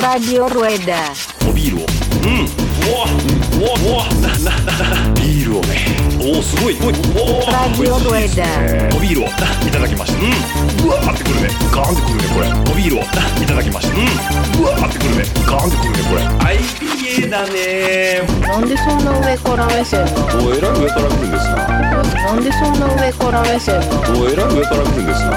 [0.00, 1.12] Radio Rueda.
[1.46, 1.86] おビールを
[2.24, 3.04] うんうわ
[3.52, 5.84] うわうわなななビールをね
[6.18, 8.96] おおすごいおいおお Radio Rueda.
[8.96, 9.30] おビールをい
[9.70, 18.22] ただきましたうんうわーってくるねガーンってくるねこれおビールをいただきましたうんうわーってくるねガーンってくるねこれはい IPA だね。
[18.40, 20.46] なんでそんな上から目線なの？
[20.48, 21.56] おえらい上から来るんですな。
[21.68, 24.20] なんでそんな上から目線なの？
[24.20, 25.30] おえらい上から来るんですな。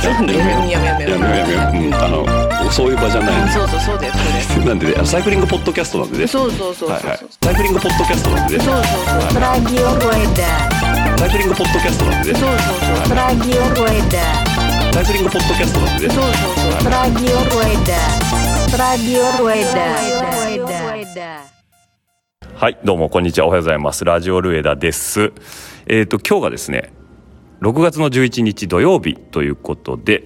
[0.00, 1.58] ちょっやめようやめようやめよう。
[1.58, 2.24] やめんあの
[2.70, 6.22] そういう場じゃないそうそうそうだよそうだなんでねサイクリングポッドキャストなんでね。
[6.22, 6.90] よそうそうそうそう。
[6.90, 7.18] はいはい。
[7.42, 8.64] サイクリングポッドキャストなんでね。
[8.64, 9.42] そうそうそう。
[9.42, 11.18] Radio Rueda.
[11.18, 12.38] サイクリングポッドキャストなんでね。
[12.38, 13.18] そうそうそう。
[13.18, 14.22] Radio Rueda.
[14.92, 16.14] サイクリングポッドキャストなんでね。
[16.14, 16.32] そうそう
[16.82, 16.92] そう。
[16.92, 17.98] Radio Rueda.
[18.78, 19.24] Radio
[21.08, 21.40] Rueda.
[22.54, 23.46] はい、どうもこんにちは。
[23.46, 24.04] おはようございます。
[24.04, 25.32] ラジオルエダです。
[25.86, 26.92] えっ、と今日がですね、
[27.60, 30.24] 6月の11日土曜日ということで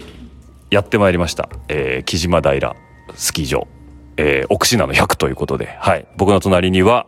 [0.70, 1.48] やってまいりました。
[1.68, 2.74] えー、木島平
[3.14, 3.68] スキー場、
[4.16, 7.06] えー、奥品の100ということで、はい、僕の隣には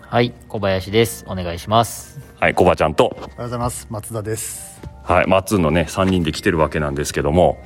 [0.00, 1.24] はい、小林です。
[1.28, 2.20] お願いします。
[2.38, 7.62] はい、コバちゃんと、おはようございます松田ですはい、マッツンのね3人で来てるわけなんですけども、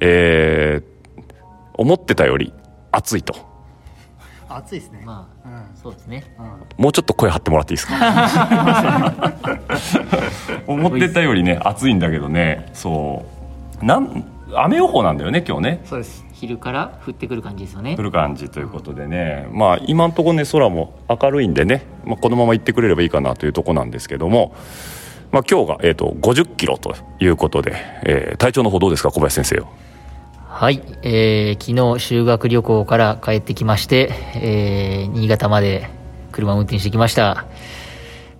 [0.00, 1.30] えー、
[1.74, 2.54] 思ってたより
[2.92, 3.53] 暑いと。
[4.56, 5.76] 暑いですね、まあ、うん。
[5.76, 6.24] そうですね。
[6.76, 9.32] もうちょっと声張ってもらっていいですか？
[10.66, 12.68] 思ってたよりね暑いんだけどね。
[12.72, 13.24] そ
[13.82, 13.84] う。
[13.84, 14.24] なん
[14.56, 15.80] 雨予報なんだよね今日ね。
[15.84, 16.24] そうです。
[16.32, 17.96] 昼から降ってくる感じですよね。
[17.98, 18.02] 降。
[18.02, 19.46] る感じということでね。
[19.52, 24.54] まあ今んとこね空も明るいんでね、まあ、このまま行ってくれればいいかなというとこなんですけども、
[25.32, 27.72] まあ、今日が、えー、と50キロということで、
[28.04, 29.68] えー体調の方どうですか小林先生よ
[30.56, 35.88] はい、えー、昨日修学旅行から帰ってきまして、えー、新潟まで
[36.32, 37.44] 車を運転してきました。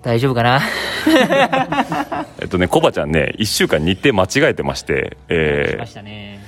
[0.03, 0.61] 大丈夫かな？
[2.41, 6.39] えっとねコバちゃんね1週間日程間違えてまして、えー。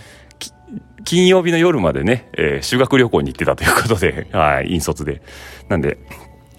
[1.05, 5.21] 金曜日の夜までね、えー修学旅行に行ってたということで、 はい、引率で。
[5.69, 5.99] なんで、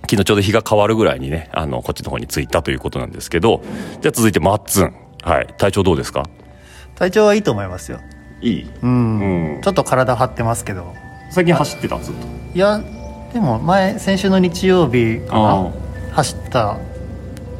[0.02, 3.62] 昨日ちょうど日が変わるぐらいにね、あの、こっちの方に着いたということなんですけど、
[4.02, 4.94] じゃあ続いてマッツン。
[5.24, 6.24] はい、体調どうですか？
[6.96, 8.00] 体調はいいと思いますよ
[8.42, 8.70] いい。
[8.82, 9.20] うん、
[9.56, 9.62] うん。
[9.62, 10.94] ちょっと体張ってますけど。
[11.32, 11.98] 最近走ってた？
[12.00, 12.28] ずっと。
[12.56, 12.82] いや
[13.34, 15.72] でも前先週の日曜日かあな
[16.14, 16.78] 走った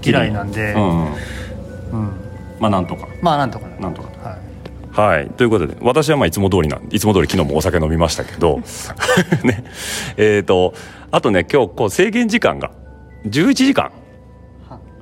[0.04, 0.82] 以来なんで、うん。
[0.82, 1.06] うん。
[1.06, 2.12] うん。
[2.60, 3.08] まあなんとか。
[3.22, 4.10] まあなんとかなんとか。
[4.30, 5.18] はい。
[5.18, 5.30] はい。
[5.32, 8.62] ということで、私はまあいつも通りなん、いつも通り昨日もお酒飲みましたけど、
[9.44, 9.64] ね。
[10.18, 10.74] えっ、と、
[11.12, 12.72] あとね、今日こう制限時間が
[13.26, 13.92] 11時間。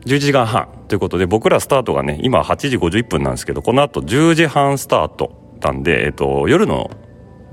[0.05, 0.67] 11時間半。
[0.87, 6.91] ということで僕らスタートがね今8時51分なんですけどこの後10時半スタートなんで、えっと、夜の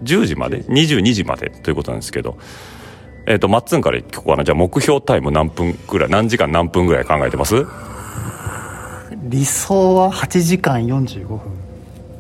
[0.03, 1.25] 10時まで22時。
[1.25, 2.37] までということなんですけど、
[3.27, 7.65] えっと、マッツンから聞こうかなじゃあ目標タイム何分ぐらい何時間何分ぐらい考えてます？
[9.29, 11.41] 理想は8時間45分。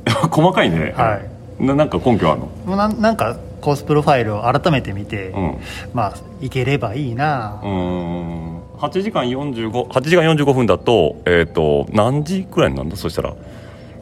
[0.30, 0.92] 細かいね。
[0.96, 1.20] は
[1.60, 1.64] い。
[1.64, 2.76] ななんか根拠あるの？
[2.76, 5.56] なんなんかコースプロファイルを改めて見て、うん。
[5.92, 8.58] まあいければいいな、うーん。
[8.78, 13.34] 8時間45 8時間45分だとえっ、と何時くらいになんだそしたら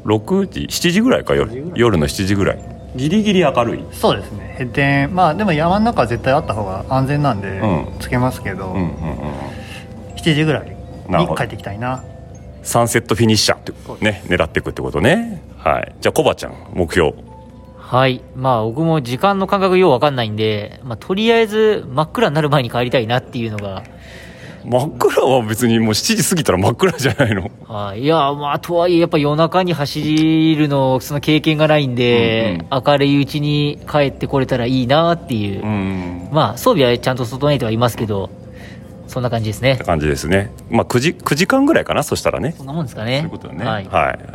[0.05, 1.73] 6時7時ぐらいか夜。
[1.75, 2.65] 夜の7時ぐらい。
[2.97, 3.85] ギリギリ明るい。
[3.93, 4.57] そうですね。
[4.59, 5.15] 閉店。
[5.15, 7.87] まあでも山の中は絶対あった方が安全なんで、うん。
[8.01, 8.91] つけますけど、うんうんうん
[10.17, 10.77] 7時ぐらい
[11.09, 12.05] に帰ってきたいな。
[12.63, 13.73] サンセットフィニッシャーって
[14.05, 15.43] ね狙っていくってことね。
[15.57, 15.95] はい。
[16.01, 17.15] じゃあコバちゃん目標。
[17.79, 18.21] はい。
[18.37, 23.83] まあ僕も時間の感覚ようわかんないんで、まあとりあえず真っ暗になる前に帰りたいなっていうのが、
[24.65, 27.51] 真っ暗は別にもう7時過ぎたら真っ暗じゃないの？
[27.67, 28.03] はい。
[28.03, 35.63] いや、まあ、とはいえ、やっぱ夜中に走るの、その経験がないんで、明るいうちに帰ってこれたらいいなっていう。
[35.63, 38.31] うんまあ、装備はちゃんと整えてはいますけど、
[39.11, 39.77] そんな感じですね。
[39.85, 40.53] 感じですね。
[40.71, 42.55] まあ9時 ,9 時間ぐらいかなそしたらね。
[42.57, 43.21] そんなもんですかそうね。
[43.23, 43.65] いうことだね。
[43.65, 43.89] はい。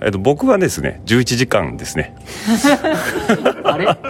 [0.04, 2.16] えっと、僕はですね11時間ですね。
[3.64, 3.88] あれ？
[3.88, 4.06] あれ？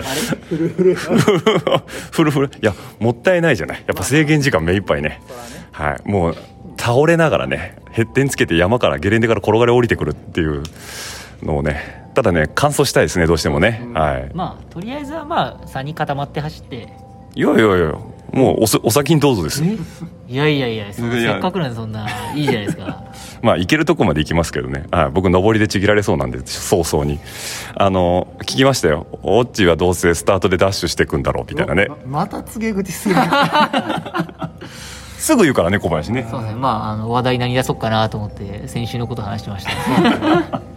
[0.49, 3.83] フルフルいやもったいないじゃない。
[3.87, 5.21] やっぱ制限時間目いっぱいね。
[5.71, 6.09] はい。
[6.09, 6.35] もう
[6.77, 10.63] 倒れながらねヘッテンつけて山からゲレンデから転がり降りてくるっていう
[11.43, 14.31] のをねただね乾燥したいですねどうしてもね、はい。
[14.33, 16.87] まあ、とりあえずはまあ、3人固まって走って、
[17.35, 17.93] いやいやいや
[18.31, 19.63] もうおすお先にどうぞです。
[20.27, 21.33] いやいやいや、そのいや。
[21.33, 23.03] せっかくなんでそんな、いいじゃないですか。
[23.43, 27.19] まあ行けるとこまで行きますけどね、はい、僕上りでちぎられそうなんで早々に。
[27.75, 29.07] あの聞きましたよ。
[29.23, 31.87] オッチーはどうせスタートでダッシュしていくんだろうみたいなね。
[32.05, 33.15] ままた告げ口する
[35.17, 36.27] すぐ言うからね小林ね。
[36.29, 36.59] そうですね。
[36.59, 40.61] まあ、あの、話題何出そうかなと思って、先週のこと話してました。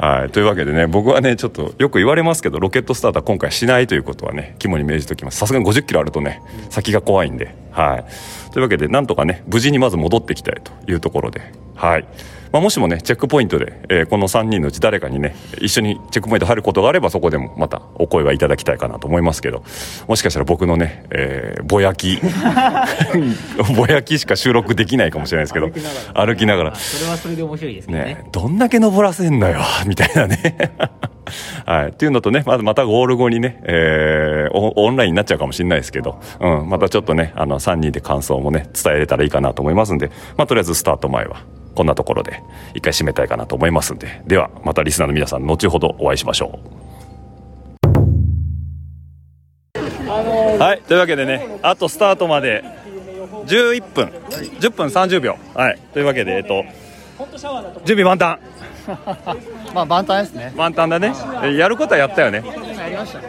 [0.00, 5.36] はい、というわけでね僕はねちょっとよく言われますけどロケットスタートは今回しないということはね肝に銘じておきます。
[5.36, 8.52] さすがに50キロあるとね先が怖いんではい。
[8.52, 11.40] というわけで、なんとかね、無事にまず戻ってきたいというところで、
[11.74, 12.04] はい。
[12.52, 19.62] まあ、もしもね、チェックポイントで、えーこの3人のうち誰かにね、一緒にチェックポイント入ることがあれば、そこでもまたお声はいただきたいかなと思いますけど、
[20.08, 22.18] もしかしたら僕のね、えーぼやき、
[23.76, 25.68] ぼやきしか収録できないかもしれないですけど、
[26.14, 30.56] 歩きながら、それはそれで面白いですねね、どんだけ登らせんのよ、みたいなね。
[31.66, 31.88] はい。
[31.88, 41.44] っていうのとね、まずまたゴール後にね、えーオオンラインになっちゃうかもしれないですけど、うん、またちょっとね、あの、3人で感想もね、伝えれたらいいかなと思いますんで、まあ、とりあえずスタート前は、
[41.74, 42.42] こんなところで、
[42.74, 46.90] 一回締めたいかなと思いますんで、では、またリスナーの皆さん、後ほどお会いしましょう。
[50.58, 50.82] はい。
[50.82, 52.64] というわけでね、あとスタートまで、
[53.46, 55.36] 11分、10分30秒。
[55.54, 55.78] はい。
[55.92, 56.64] というわけで、えっと、
[57.84, 58.38] 準備万端。
[59.74, 60.52] まあ万端ですね。
[60.56, 61.14] 満タンだね。
[61.44, 62.42] えやることはやったよね。
[62.78, 63.20] やりました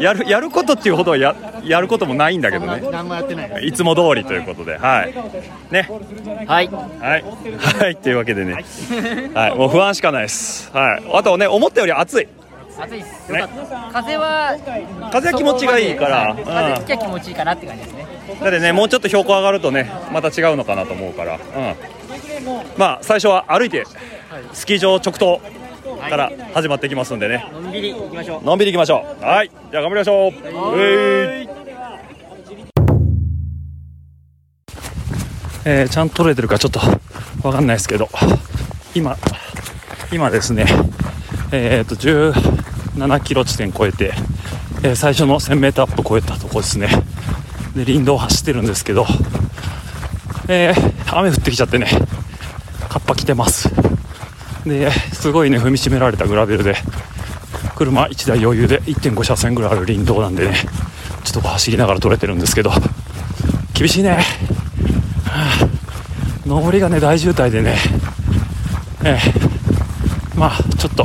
[0.00, 1.34] やるやることっていうほどはや
[1.64, 2.82] やることもないんだけどね。
[2.90, 4.76] 何もやってないいつも通りということで。
[4.78, 5.14] はい。
[5.70, 5.88] ね。
[6.46, 6.68] はい。
[6.68, 7.24] はい。
[7.80, 7.96] はい。
[7.96, 8.64] というわけでね。
[9.34, 9.56] はい。
[9.56, 10.70] もう不安しかないです。
[10.72, 11.02] はい。
[11.12, 12.28] あとね思ったより暑い。
[12.78, 13.32] 暑いっす。
[13.32, 13.46] ね。
[13.92, 14.56] 風は
[15.12, 16.36] 風は気持ちがいいから。
[16.44, 18.06] 風吹きゃ気持ちいいかなって感じですね。
[18.40, 21.34] だってねもうちょっと標高上がるとねまた違うのかなと思うから。
[21.34, 21.40] うん。
[22.76, 23.84] まあ最初は歩いて
[24.52, 25.40] スキー場直投
[26.08, 27.46] から始まっていきますんでね。
[27.52, 28.42] のんびり行きましょう。
[28.44, 29.24] のんびり行きましょう。
[29.24, 29.48] はい。
[29.70, 30.32] じゃあ頑張りましょう。
[30.80, 31.48] えい。
[35.64, 36.80] えーちゃんと取れてるかちょっと
[37.46, 38.08] わかんないですけど。
[38.94, 39.16] 今
[40.12, 40.66] 今ですね
[41.52, 44.12] えっ、と17キロ地点超えて、
[44.82, 46.88] えー最初の 1000m アップ超えたとこですね。
[47.74, 49.06] で林道を走ってるんですけど。
[50.48, 51.86] えー雨降ってきちゃってね。
[52.88, 53.70] カッパ来てます
[54.66, 56.76] ですごいね踏みしめられたグラベルで。
[57.74, 60.54] 車1台余裕で1.5車線ぐらいある林道なんでね。
[61.24, 62.70] ちょっと走りながら撮れてるんですけど。
[63.74, 64.18] 厳しいね、
[65.24, 65.68] は あ
[66.46, 67.76] 上りがね大渋滞でね。
[69.04, 70.38] ええ。
[70.38, 71.04] まあちょっと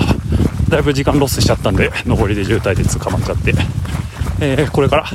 [0.69, 3.53] だいぶ時間ロスしちゃったんで上りで渋滞で捕まっちゃって、
[4.39, 5.05] えーこれから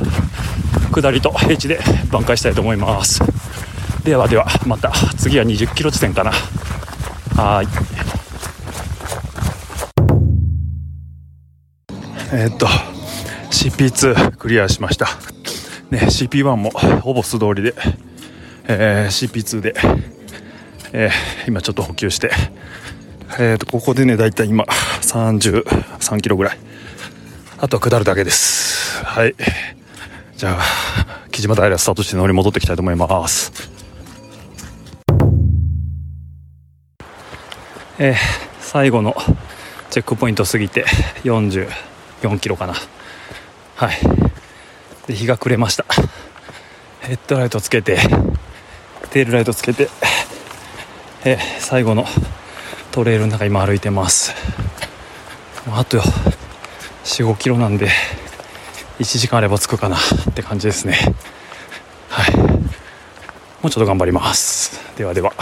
[0.91, 1.79] 下りと平地で
[2.11, 3.21] 挽回したいと思います。
[4.03, 6.31] ではではまた次は20キロ地点かな。
[7.35, 8.12] はい。
[12.35, 12.65] えーっと
[13.51, 15.05] CP2 クリアしました、
[15.91, 17.75] ね、CP1 もほぼ素通りで、
[18.67, 19.75] えー CP2 で、
[20.93, 22.31] えー今ちょっと補給して、
[23.39, 26.57] えーっとここでねだいたい今33キロぐらい。
[27.59, 29.05] あとは下るだけです。
[29.05, 29.35] はい。
[30.35, 30.63] じゃあ
[31.29, 33.51] 木島平スタートして乗り戻っていきたいと思います。
[37.99, 38.15] えー
[38.59, 39.15] 最後の
[39.91, 40.83] チェックポイント過ぎて
[42.27, 42.73] 4キロかな。
[43.75, 43.97] はい。
[45.07, 45.85] で日が暮れました。
[47.01, 47.97] ヘッドライトつけて
[49.11, 49.89] テールライトつけて、
[51.25, 52.05] え最後の
[52.91, 54.33] トレイルの中今歩いてます。
[55.71, 55.99] あと
[57.03, 57.89] 45キロなんで
[58.99, 60.97] 1時間あれば着くかなって感じですね。
[62.09, 62.37] はい。
[62.37, 62.49] も
[63.65, 64.79] うちょっと頑張ります。
[64.97, 65.33] ではでは。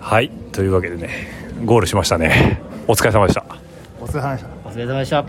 [0.00, 0.30] はい。
[0.52, 2.60] というわけでねゴールしましたね。
[2.86, 3.44] お疲れ様でした。
[4.00, 4.48] お疲れ様でした。
[4.68, 5.22] お疲れ様でした。
[5.22, 5.28] こ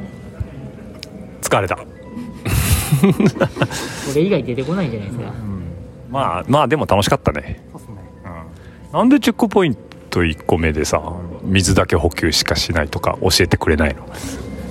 [1.41, 1.77] 疲れた。
[4.15, 5.33] れ以外出てこないんじゃないですか。
[6.09, 7.61] まあまあでも楽しかったね。
[7.71, 7.95] そうっすね。
[8.91, 9.77] なんでチェックポイン
[10.09, 11.01] ト1個目でさ
[11.43, 14.05] 水だけ補給しかしないとか教えてくれないの？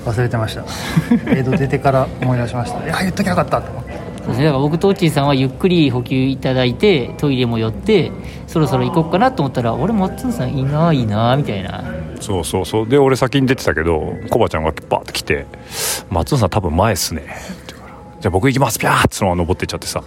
[0.06, 0.64] 忘れてました。
[1.30, 2.84] 江戸出てから思い出しました。
[2.84, 3.92] いや言っときゃよかったと思って
[4.25, 8.11] そうですねだから僕とオッチーさんはゆっくり補給いただいてトイレも寄って
[8.47, 11.85] そろそろ行こうかなと思ったら俺マッツンさんいないなみたいな。
[12.21, 12.88] そうそうそう。
[12.88, 15.47] で俺先に出てたけどコバちゃんがバーって来て
[16.11, 17.25] 「松尾さん多分前っすね」っ
[17.66, 18.78] て言うから「じゃあ僕行きます。
[18.78, 20.02] ピャー」ってそのまま登ってっちゃってさ。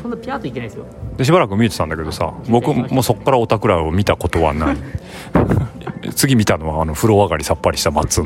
[0.00, 0.84] そんなピャーといけないですよ。
[1.16, 4.76] でしばらく見えてたんだけどさ僕もそっからオタクラを見たことはない。
[6.14, 8.24] 次見たのはあの風呂上がりさっぱりした松尾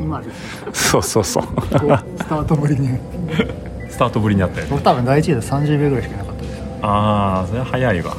[0.73, 1.43] そうそうそう。
[1.43, 2.89] スタートぶりに
[3.93, 4.71] スタートぶりになったよね。
[4.71, 6.61] 僕多分第一位で30秒ぐらいしかいなかったです。
[6.81, 8.15] ああそれは早いわ、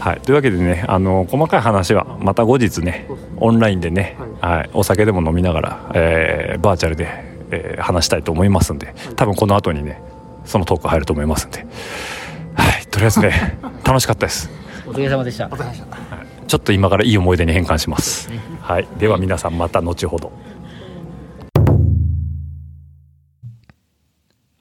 [0.00, 7.06] はい、というわけでねあの細かい話はまた後日ねオンラインでね、はい、お酒でも飲みながら、えーバーチャルで、
[7.50, 10.02] えー話したいと思いますんで多分この後にね
[10.44, 11.64] そのトーク入ると思いますんで、
[12.54, 14.50] はい、とりあえずね 楽しかったです。
[14.86, 15.46] お疲れ様でした。
[15.46, 15.86] お疲れ様でした。
[16.48, 18.30] ちょっと今からいい思い出に変換します、
[18.62, 20.32] はい、では皆さんまた後ほど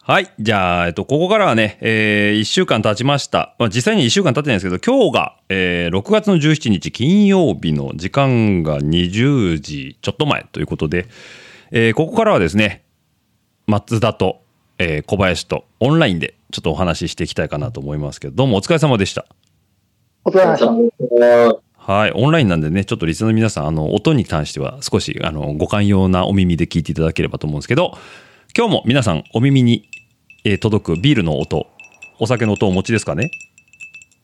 [0.09, 0.31] はい。
[0.39, 3.57] じゃあ、えっと、ここからはね、えー、1週間経ちました。
[3.59, 11.09] まあ、実際に1週間経ってないんですけど、今日が、えー、6月の17日金曜日の時間が20時ちょっと前ということで、
[11.71, 12.85] えー、ここからはですね、
[13.65, 14.39] 松田と
[14.79, 19.25] えー小林とオンラインでちょっとお話ししていきたいかなと思いますけど、どうもお疲れ様でした。
[20.23, 21.57] お疲れ様でした。
[21.77, 22.11] はい。
[22.13, 27.97] オンラインなんでね、ちょっとリスナーの皆さん、あの、音に関しては少し、あの、ご寛容なお耳で聞いていただければと思うんですけど、
[28.55, 29.87] 今日も皆さんお耳に、
[30.49, 31.67] えー届くビールの音、
[32.19, 33.31] お酒の音をお持ちですかね？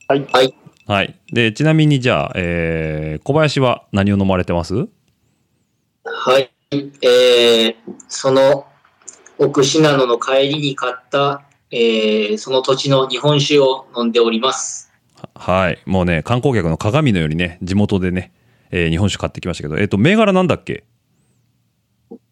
[0.08, 0.26] はい。
[0.32, 0.56] はい。
[0.88, 1.20] はい。
[1.34, 4.88] で、ちなみにじゃあ、えー小林は何を飲まれてます？
[6.06, 6.50] はい。
[6.72, 7.76] えー、
[8.08, 8.66] その
[9.38, 14.94] 奥信濃の帰りに買った、えー、その土地の日本酒を飲んでおります。
[15.36, 15.80] はい。
[15.86, 18.32] もうね、観光客の鏡のようにね、地元でね、
[18.72, 20.86] えー日本酒買ってきましたけど、えっ、と、銘柄なんだっけ？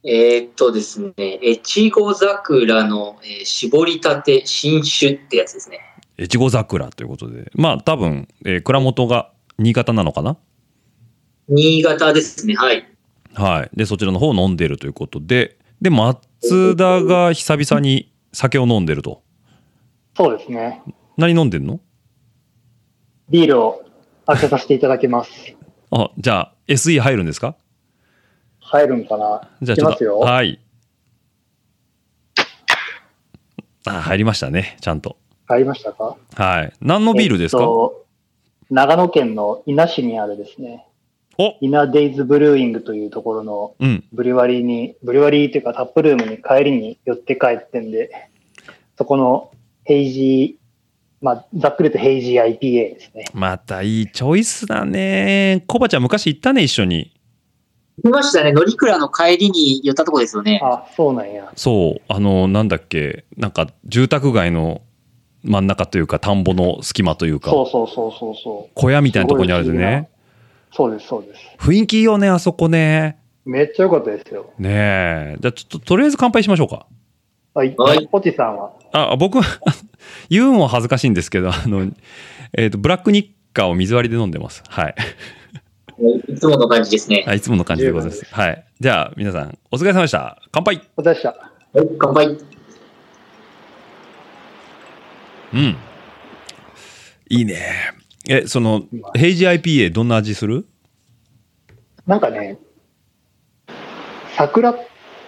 [0.03, 5.79] えー、っとですね、越後桜の、えー絞りたて新酒ってやつですね。
[6.17, 7.51] 越後桜ということで。
[7.53, 10.37] まあ、多分、えー蔵元が新潟なのかな？
[11.49, 12.55] 新潟ですね。
[12.55, 12.87] はい。
[13.33, 13.77] はい。
[13.77, 19.21] で、そちらの方を飲んでるということで、で、松田が久々に酒を飲んでると。
[20.17, 20.81] そうですね。
[21.17, 21.79] 何飲んでんの？
[23.29, 23.83] ビールを
[24.25, 25.31] 開けさせていただきます。
[25.91, 27.55] あ、じゃあ、SE 入るんですか？
[28.71, 29.49] 入るんかな？
[29.61, 29.93] じゃあ、ちょっと。
[29.93, 30.19] いきますよ。
[30.19, 30.59] はい。
[33.85, 34.77] あ、入りましたね。
[34.79, 35.17] ちゃんと。
[35.45, 36.15] 入りましたか？
[36.35, 36.73] はい。
[36.79, 38.05] 何のビールですか、えっと
[38.69, 40.87] 長野県の伊那市にあるですね、
[41.37, 44.03] お伊那デイズブルーイングというところのうん。
[44.13, 48.29] ブリュワリーに、ブリュワリーというかタップルームに帰りに寄って帰ってんで、
[48.97, 49.51] そこの
[49.83, 53.25] ヘイジー、まあ、ざっくりとヘイジー IPA ですね。
[53.33, 55.65] またいいチョイスだね。
[55.67, 57.11] コバちゃん昔行ったね、一緒に。
[58.03, 58.51] 来ましたね。
[58.51, 60.59] 乗鞍の帰りに寄ったとこですよね。
[60.63, 61.51] あ、そうなんや。
[61.55, 62.01] そう。
[62.07, 63.25] あの、なんだっけ。
[63.37, 64.81] なんか、住宅街の
[65.43, 68.71] 真ん中というか、田んぼの隙間というか、そうそうそうそうそう。
[68.75, 70.09] 小屋みたいなところにあるんでね。
[70.73, 71.41] そうです、そうです。
[71.57, 73.17] 雰囲気いいよね、あそこね。
[73.45, 74.51] めっちゃ良かったですよ。
[74.57, 75.37] ねえ。
[75.39, 76.85] じゃあ、ちょっと、とりあえず乾杯しましょうか。
[77.53, 77.75] はい。
[77.75, 79.43] はいポチさんは、あ、僕は、
[80.29, 81.91] 言うのも恥ずかしいんですけど、あの、
[82.57, 84.63] えっ、と、ブラックニッカーを水割りで飲んでます。
[84.67, 84.95] はい。
[86.27, 87.23] いつもの感じですね。
[87.27, 88.25] はい、いつもの感じでございます。
[88.33, 88.65] はい。
[88.79, 90.41] じゃあ、皆さん、お疲れ様でした。
[90.51, 91.29] 乾杯お疲れ様でした。
[91.29, 92.27] はい、乾杯。
[95.53, 95.77] うん。
[97.29, 97.59] いいね。
[98.27, 98.83] え、その、
[99.15, 100.65] ヘイジ IPA どんな味する？
[102.07, 102.57] なんかね、
[104.35, 104.73] 桜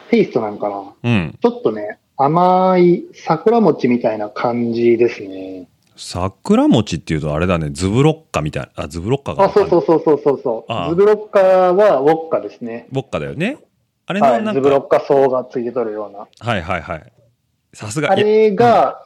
[0.10, 0.94] テイストなんかな。
[1.04, 1.38] うん。
[1.40, 5.68] ちょっとね、甘い桜餅みたいな感じですね。
[5.96, 8.84] 桜餅っていうとあれだね、ズブロッカみたいな。
[8.84, 9.46] あ、ズブロッカが。
[9.46, 10.90] あ、そうそうそうそうそうそう。
[10.90, 12.88] ズブロッカはウォッカですね。
[12.92, 13.58] ボッカだよね。
[14.06, 14.44] あれのはい。
[14.44, 16.28] なんズブロか、ッカ層がついてとるような。
[16.40, 17.14] はいはいはい。
[17.74, 18.12] さすが。
[18.12, 19.04] あれが、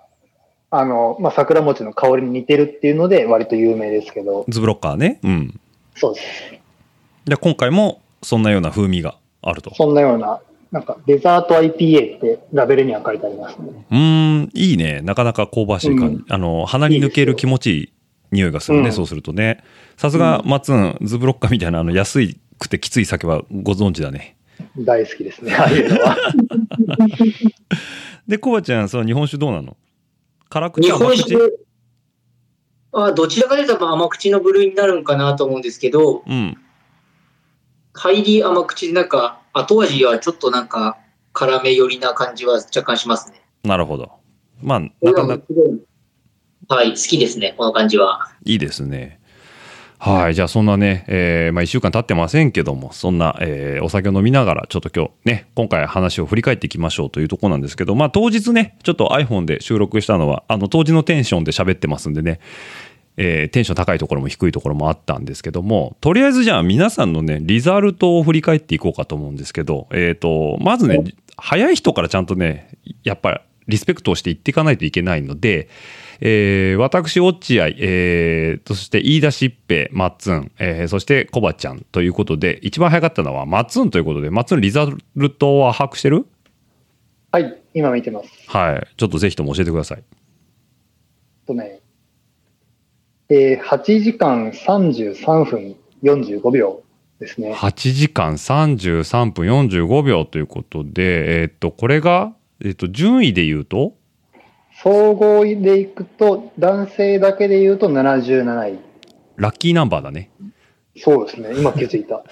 [0.70, 4.46] あの、まあ、桜餅の香りに似てるっていうので、割と有名ですけど。
[4.50, 5.20] ズブロッカーね。
[5.24, 5.60] うん。
[5.96, 6.26] そうです。
[7.26, 9.74] で、今回もそんなような風味があると。
[9.76, 13.86] そんなような、なんか、デザート IPA ってラベルには書いてありますね。
[13.90, 13.98] うー
[14.42, 15.02] ん、いいね。
[15.02, 16.16] なかなか香ばしい感じ。
[16.16, 17.94] うんあの、鼻に抜ける気持ちいい
[18.32, 19.64] 匂いがするね、うんそうするとね。
[19.96, 24.36] さすが、マッツン、ズブロッカーみたいな、あの、安いくてきつい酒はご存知だね。
[24.78, 26.18] 大好きですね、ああいうのは。
[28.28, 29.78] で、コバちゃん、その日本酒どうなの？
[30.50, 31.06] 辛口日甘口？
[31.06, 31.36] 本酒、
[32.92, 36.58] あどちらかというと甘口の部類になるんかなと思うんですけど、うん。
[37.94, 40.98] 入り甘口でなんか、後味はちょっとなんか、
[41.34, 43.42] 辛め寄りな感じは若干しますね。
[43.64, 44.12] なるほど。
[44.62, 45.44] まあ、なかなか
[46.70, 48.30] はい、好きですね、この感じは。
[48.44, 49.20] いいですね。
[50.00, 50.36] はい。
[50.36, 62.40] じゃあ、そんなね、えーまあ、一週間経ってませんけども、そんな、えーお酒を飲みながら、ちょっと今日ね、今回話を振り返っていきましょうというところなんですけど、まあ、当日ね、ちょっと iPhone で収録したのは、あの、当時のテンションで喋ってますんでね、
[63.18, 71.04] えーテンション高いところも低いところもあったんですけども、とりあえずじゃあ皆さんのね、リザルトを振り返っていこうかと思うんですけど、えっ、と、まずね、
[71.36, 72.70] 早い人からちゃんとね、
[73.04, 75.68] やっぱりリスペクトをしていっていかないといけないので、
[76.20, 86.26] えー私、落合、えーそして飯田しっぺ、マッツン、えーそしてコバちゃんということで、一番早かったのはマッツンということで、マッツンリザルトは把握してる？
[87.32, 88.30] はい、今見てます。
[88.48, 88.88] はい。
[88.96, 90.04] ちょっとぜひとも教えてください。
[91.46, 91.82] とね、
[93.30, 96.84] えー、8時間33分45秒
[97.20, 97.54] ですね。
[97.54, 103.96] 8時間33分45秒ということで、えーっと、これが、えーっと、順位で言うと、
[104.82, 108.80] 総合でいくと、男性だけで言うと77位。
[109.36, 110.30] ラッキーナンバーだね。
[110.96, 112.24] そうですね、今気づいた。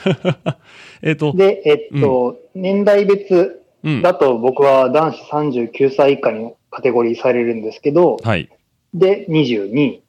[1.01, 4.01] えーっと、で、えっと、年代別うん。
[4.01, 8.49] だと僕は男子39歳以下にカテゴリーされるんですけど、はい。
[8.93, 10.03] で、22位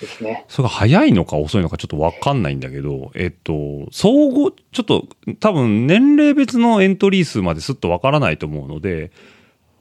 [0.00, 0.44] ですね。
[0.48, 5.06] それが早いのか遅いのかちょっとわかんないんだけど、えっと、総合、ちょっと
[5.40, 9.10] 多分年齢別のエントリー数まですっとわからないと思うので、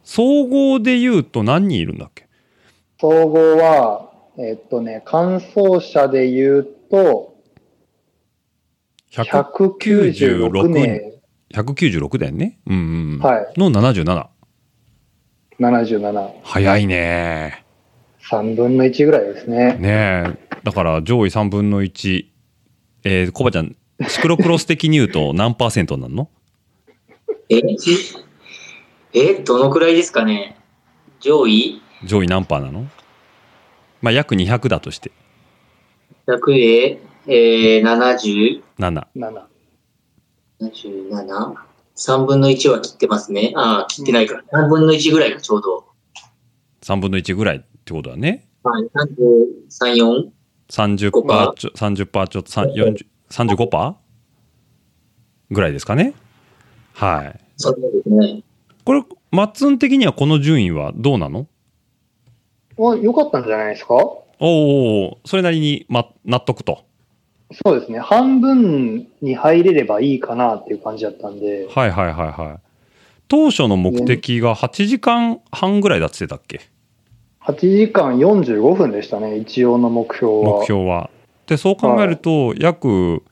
[0.03, 2.27] 総合で言うと何人いるんだっけ？
[2.99, 7.35] 総合は、えっとね、完走者で言うと、
[9.11, 11.13] 196名、
[11.53, 12.59] 196だよね？
[12.65, 13.19] うんうんうん。
[13.19, 14.27] はいの77。
[15.59, 17.63] 77、早いね。
[18.31, 19.77] 3分の1ぐらいですね。
[19.79, 20.59] ねえ。
[20.63, 22.25] だから上位3分の1。
[23.03, 23.75] えー、コバちゃん、
[24.07, 26.29] シクロクロス的に言うと何パーセントになるの？
[27.49, 27.61] え、
[29.13, 30.57] え、どのくらいですかね？
[31.21, 31.81] 上位？
[32.03, 32.87] 上位何パーなの？
[34.01, 35.11] まあ、約200だとして。
[36.27, 39.07] 100で、えー、70、7。
[39.15, 39.43] 7。
[40.59, 41.53] 77、
[41.95, 43.53] 3分の1は切ってますね。
[43.55, 44.65] ああ、切ってないから。
[44.65, 45.85] 3分の1ぐらいがちょうど。
[46.81, 48.45] 3分の1ぐらいってことだね。
[48.63, 48.83] はい、
[49.79, 50.29] 33、4?
[50.69, 53.95] 30パーちょ、30パーちょっと、3 40 35パー？
[55.55, 56.13] ぐらいですかね。
[56.93, 57.39] はい。
[57.55, 58.43] そうですね。
[58.83, 61.47] これ、マッツン的にはこの順位はどうなの？
[62.77, 63.95] あ、良かったんじゃないですか？
[63.95, 66.83] おおそれなりに、ま、納得と。
[67.63, 67.99] そうですね。
[67.99, 72.59] 半分に入れればいいかなっていう感じだったんで、はいはいはいはい。
[73.29, 76.59] 当初の目的が8時間半ぐらいだって言ってたっけ？
[77.47, 80.59] 8時間45分でしたね、一応の目標は。
[80.59, 81.09] 目標は。
[81.45, 83.23] で、そう考えると、約、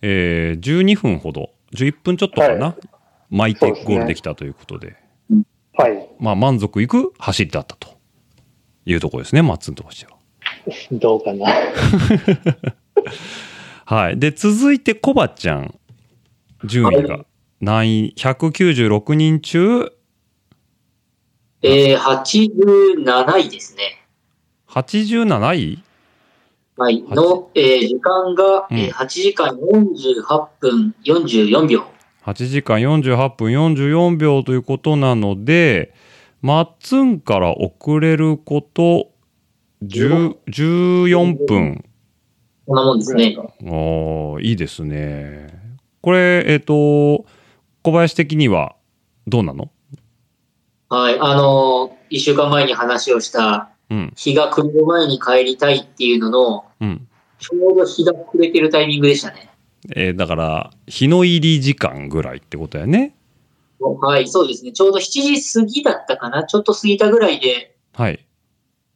[0.00, 2.76] えー12分ほど、11分ちょっとかな、は
[3.30, 4.94] 巻いてゴールできたということで、
[5.76, 6.08] はい。
[6.20, 7.98] まあ満足いく走りだったと
[8.86, 10.16] いうところですね、マッツンとしては。
[10.92, 11.46] どうかな。
[13.86, 14.18] はい。
[14.20, 15.74] で、続いてコバちゃん、
[16.64, 17.24] 順位が
[17.60, 19.92] 何位、196人中
[21.62, 24.06] えー、87位ですね。
[24.68, 25.82] 87位？
[26.76, 27.02] はい。
[27.02, 31.84] の、えー時間が、うんえー8時間48分44秒。
[32.24, 35.94] 8時間48分44秒ということなので、
[36.42, 39.10] マッツンから遅れること
[39.82, 41.84] 10 14分。
[42.66, 43.36] こんなもんですね。
[43.64, 45.48] おーいいですね。
[46.02, 47.24] これ、えっ、と、
[47.82, 48.76] 小林的には
[49.26, 49.70] どうなの？
[50.88, 51.18] はい。
[51.20, 57.08] あのー、1週間前に話をした、うん、日が暮れる前に帰りたいっていうのの、うん。
[57.38, 59.50] ちょうど日が暮れてるタイミングでしたね。
[59.94, 63.14] えーだから、日の入り時間ぐらいってことやね。
[63.80, 64.72] はい、そうですね。
[64.72, 66.44] ちょうど7時過ぎだったかな。
[66.44, 68.26] ちょっと過ぎたぐらいで、はい。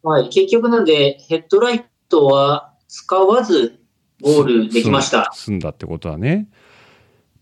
[0.03, 0.29] はい。
[0.29, 3.79] 結局なんで、ヘッドライトは使わず、
[4.21, 5.31] ゴールできました。
[5.35, 6.49] 済んだってことはね。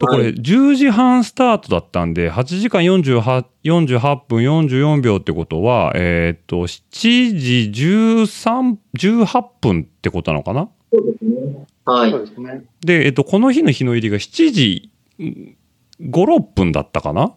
[0.00, 10.68] とこれ、はい10時半スタートだったんで、8時間 48, 48分44秒ってことは、えっ、と、7時13、18分ってことなのかな？
[10.92, 11.30] そうですね。
[11.84, 12.66] はい。
[12.80, 15.54] でえっ、と、この日の日の入りが7時5、
[16.00, 17.34] 6分だったかな？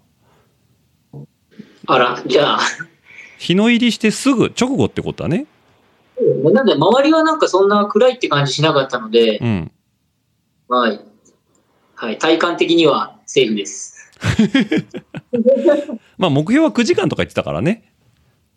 [1.85, 2.59] あら、じゃあ、
[3.37, 5.47] 日の入りしてすぐ直後ってことだね。
[6.53, 9.71] なんで、周りはなんかそんな暗いって感じしなかったので、うん。
[10.69, 11.01] はい。
[11.95, 12.17] はい。
[12.17, 14.11] 体感的にはセーフです。
[16.17, 17.93] まあ、目標は9時間とか言ってたからね。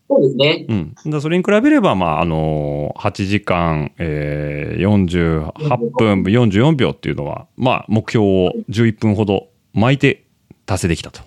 [0.09, 0.67] そうですね。
[0.69, 0.95] うん。
[1.11, 10.25] だそれに比べれば、まあ、あのー8時間、えー、48分44秒っていうのは、まあ、目標を11分ほど巻いて
[10.65, 11.23] 達成できたと。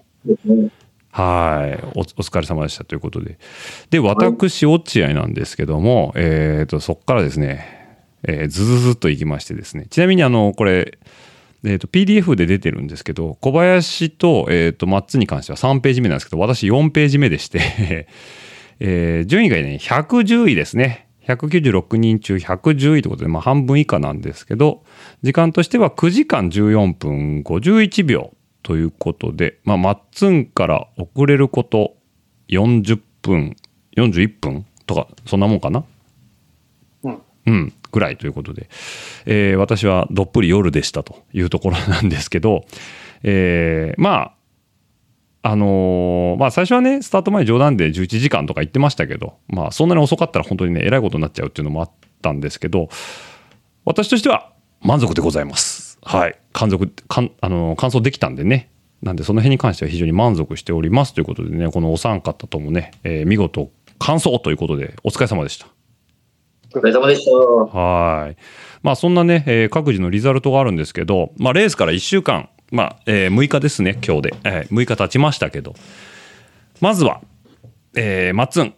[1.11, 2.01] はいお。
[2.01, 3.37] お疲れ様でしたということで。
[3.89, 9.87] で、私、落合なんですけども、えっ、と、そこからですね、えーずずずっといきましてですね。
[9.89, 10.97] ちなみに、あの、これ、
[11.63, 18.07] えー、と PDF で出てるんですけど小林と,、えー、とマッツに関しては3ページ目なんですけど私4ページ目でして、
[18.79, 21.07] えー順位がね110位ですね。
[21.27, 24.83] 196人中110位ということで、まあ、半分以下なんですけど
[25.21, 31.97] 時間としては9時間14分51秒ということで、まあ、マッツンから遅れること
[32.47, 33.55] 40分
[33.95, 35.83] 41分とかそんなもんかな？
[37.03, 37.21] うん。
[37.45, 38.69] うん、ぐらいということで、
[39.25, 42.65] えー私はどっぷり夜でしたというところなんですけど、
[43.23, 44.33] えーま
[45.43, 52.89] あ、あのーまあ最初はね、スタート前冗談で11時間とか言ってましたけど、まあそんなに遅かったら本当にね、えらいことになっちゃうっていうのもあったんですけど、
[53.85, 55.97] 私としては満足でございます。
[56.03, 56.37] はい。
[56.53, 58.69] 感続、かんあの完走できたんでね。
[59.01, 65.67] なんでその辺に関しては非常に満足しておりますということでね、このお三方ともね、えー見事完走ということでお疲れ様でした。
[66.73, 67.31] お疲れ様でした。
[67.31, 68.37] はい。
[68.83, 74.33] まあそんなね、えー各自のリザルトがあるんですけど、まあレースから1週間、まあ、えー6日ですね、今日で。
[74.43, 75.73] えー6日経ちましたけど、
[76.81, 77.21] まずは、
[77.95, 78.73] えー、マッツン、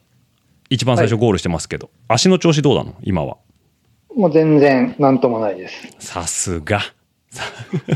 [0.69, 2.95] 一番最初ゴールしてますけど、足の調子どうなの？
[3.03, 3.37] 今は。
[4.15, 5.87] もう全然なんともないです。
[5.99, 6.79] さすが。
[7.29, 7.43] さ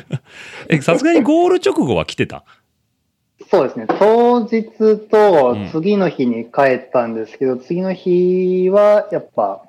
[0.69, 2.43] えさすがにゴール直後は来てた？
[3.51, 3.85] そうですね。
[3.99, 4.63] 当日
[5.09, 9.64] と次の日に帰ったんですけど、次の日はやっぱ、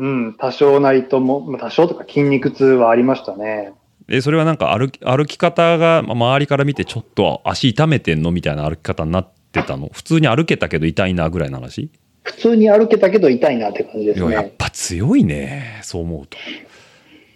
[0.00, 3.74] うん、多少なりとも、まあ多少とか筋肉痛はありましたね。
[4.08, 9.90] えそれはなんか歩き歩き方がま周りから見てちょっと足痛めてんのみたいな歩き方になってたの？
[9.92, 11.90] 普通に歩けたけど痛いなぐらいの話？
[12.22, 14.54] 普通に歩けたけど痛いなって感じですいややっね。
[14.56, 16.38] ぱ強いねそう思うと。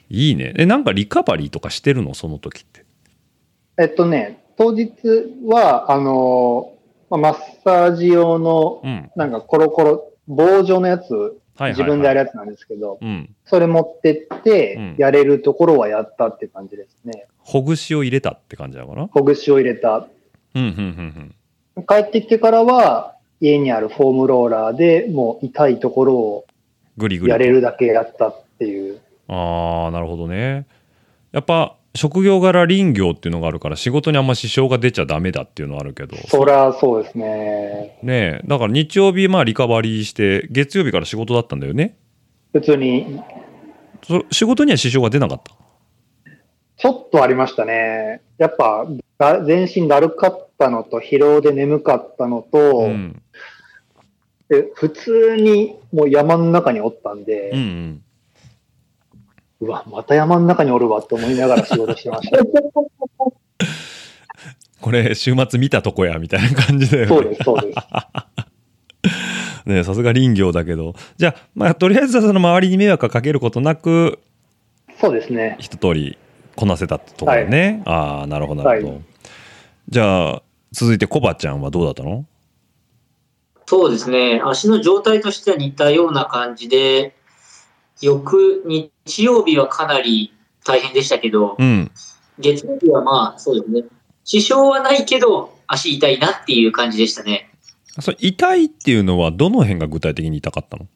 [0.09, 0.55] いいね。
[0.57, 2.15] えなんかリカバリーとかしてるの？
[2.15, 2.85] その時って。
[3.77, 4.91] えっとね、当日
[5.47, 6.73] は、あの、
[7.11, 9.11] まあマッサージ用のう、ん。
[9.17, 13.35] なんかコロコロ、棒状のやつ、自分でやるやつなんですけど、うん。
[13.45, 17.27] それ持ってってうん、やれるところはやったって感じですね。
[17.39, 20.09] ほぐしを入れたって感じだからほぐしを入れた。
[20.55, 21.35] うんうん
[21.77, 26.55] うん帰ってきてからは、家にあるフォームローラーでもう痛いところをうん
[26.97, 27.33] グリグリと。
[27.33, 29.01] やれるだけやったっていう。
[29.29, 30.67] ああなるほどね。
[31.33, 36.17] やっぱ職業柄林業っていうのがあるから仕事にあんま支障が出ちゃダメだっていうのはあるけど。
[36.29, 37.99] そりゃそうですね。
[38.03, 38.47] ねえ。
[38.47, 41.97] だから日曜日まあリカバリーして月曜日から仕事だったんだよね。
[42.53, 43.21] 普通に、
[44.03, 45.55] そ仕事には支障が出なかった？
[46.77, 48.23] ちょっとありましたね。
[48.39, 48.87] やっぱ、
[49.19, 53.23] だ全身だるかったのと、疲労で眠かったのと、うん。
[54.49, 58.04] で普通にもう山の中におったんで、うんうん
[59.61, 62.51] うわ、また山の中におるわって思いながら仕事してました、ね。
[64.81, 67.79] これ週末見たとこやみたいな感じだよねそうです、そうです。
[69.67, 74.19] ねえさすが林業だけどじゃあまあとりあえずはその周りに迷惑をかけることなく
[75.01, 75.57] そうですね。
[75.59, 76.19] 一通り
[76.55, 79.05] こなせたってところだね、ああなるほどなるほど、はい
[79.89, 82.25] じゃあ続いてコバちゃんはどうだったの？
[83.67, 84.41] そうですね。
[84.45, 87.15] 足の状態としては似たような感じで、
[88.01, 90.33] 翌日曜日はかなり
[90.65, 91.91] 大変でしたけど、うん。
[92.39, 93.85] 月曜日はまあそうですね。
[94.25, 97.51] 支障はないけど、足痛いなっていう感じでしたね。
[98.01, 100.87] それ痛いっていうのはどの辺が具体的に痛かったの？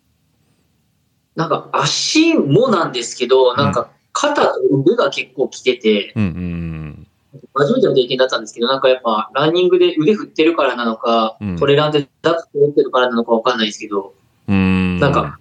[1.36, 7.06] なんか足もなんですけど、なんか肩と腕が結構きてて、うんうん
[7.54, 11.56] 初めての経験だったんですけど、なんかやっぱランニングで腕振ってるからなのか、うん。
[11.56, 14.14] トレランでダック持ってるからなのかわかんないですけど、
[14.48, 14.98] うんうん。
[14.98, 15.38] なんか、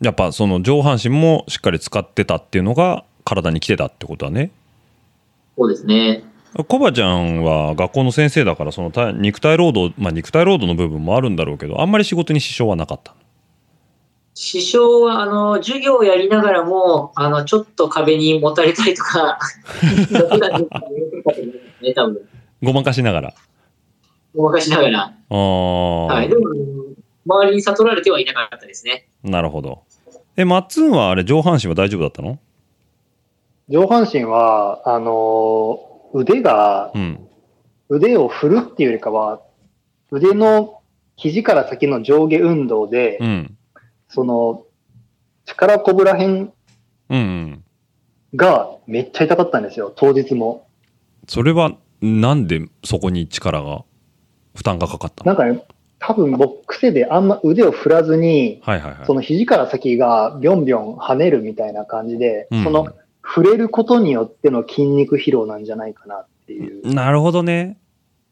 [0.00, 4.50] やっぱその上半身もしっかり使ってたっていうのが体に来てたってことだね
[5.56, 6.24] そうですね。
[6.66, 13.14] コバちゃんは学校の先生だからその体肉体労働まあ肉体労働の部分もあるんだろうけどあんまり仕事に支障はなかった
[14.34, 19.38] 師匠は、あの、授業をやりながらも、あの、ちょっと壁にもたれたりとか。
[22.62, 23.34] ごまかしながら
[24.34, 25.12] ごまかしながら。
[25.28, 26.28] ああ、はい。
[26.28, 26.42] でも、
[27.26, 29.08] 周りに悟られてはいなかったですね。
[29.22, 29.82] なるほど。
[30.36, 32.38] えマッツンはあれ上半身は大丈夫だったの？
[33.68, 37.28] 上半身は、あのー腕がう、ん。
[37.88, 39.42] 腕を振るっていうよりかは、
[40.10, 40.80] 腕の
[41.16, 43.56] 肘から先の上下運動で、うん。
[44.08, 44.64] その、
[45.44, 46.50] 力こぶら辺うん
[47.10, 47.64] うん。
[48.34, 50.66] がめっちゃ痛かったんですよ、当日も。
[51.28, 53.84] それはなんでそこに力が
[54.54, 55.32] 負担がかかったの？
[55.32, 55.64] なんかね、
[56.00, 59.06] 多分僕癖であんま腕を振らずに、はいはいはい。
[59.06, 62.64] その肘から先がビョンビョン跳ねるみたいな感じで、うん。
[62.64, 62.88] その
[63.22, 66.94] 触れることによっての筋肉疲労なんじゃないかなっていう。
[66.94, 67.78] なるほどね。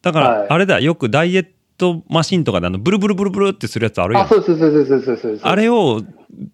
[0.01, 0.47] だから、はい。
[0.49, 5.39] あれだよくダイエットマシンとかであのブルブルブルブルってするやつあるやあ、んそうそうそうそうそうそうそう。
[5.43, 6.01] あれを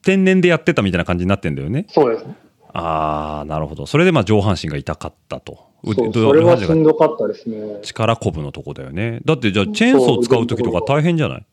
[0.04, 1.86] 天然でやってたみたいな感じになってんだよね。
[1.90, 2.26] そうです。
[2.74, 3.86] ああなるほど。
[3.86, 5.60] それでまあ上半身が痛かったと
[5.94, 7.80] そそれはしんどかったですね。
[7.84, 11.46] 力こぶのとこだよねだってじゃあチェーンソー使う時とか大変じゃない？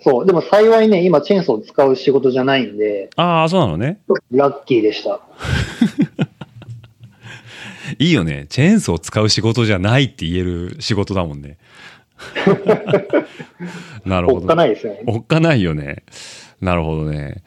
[0.00, 0.26] そう。
[0.26, 4.00] でも幸いね、今チェーンソー使う仕事じゃないんで、ああそうなのね
[4.32, 5.20] ラッキーでした。
[7.98, 11.58] いいよねチェーンソー使う仕事じゃないって言える仕事だもんね
[14.06, 15.02] なるほどおっかないですよね。
[15.06, 16.04] おっかないよね。
[16.60, 17.42] なるほどね。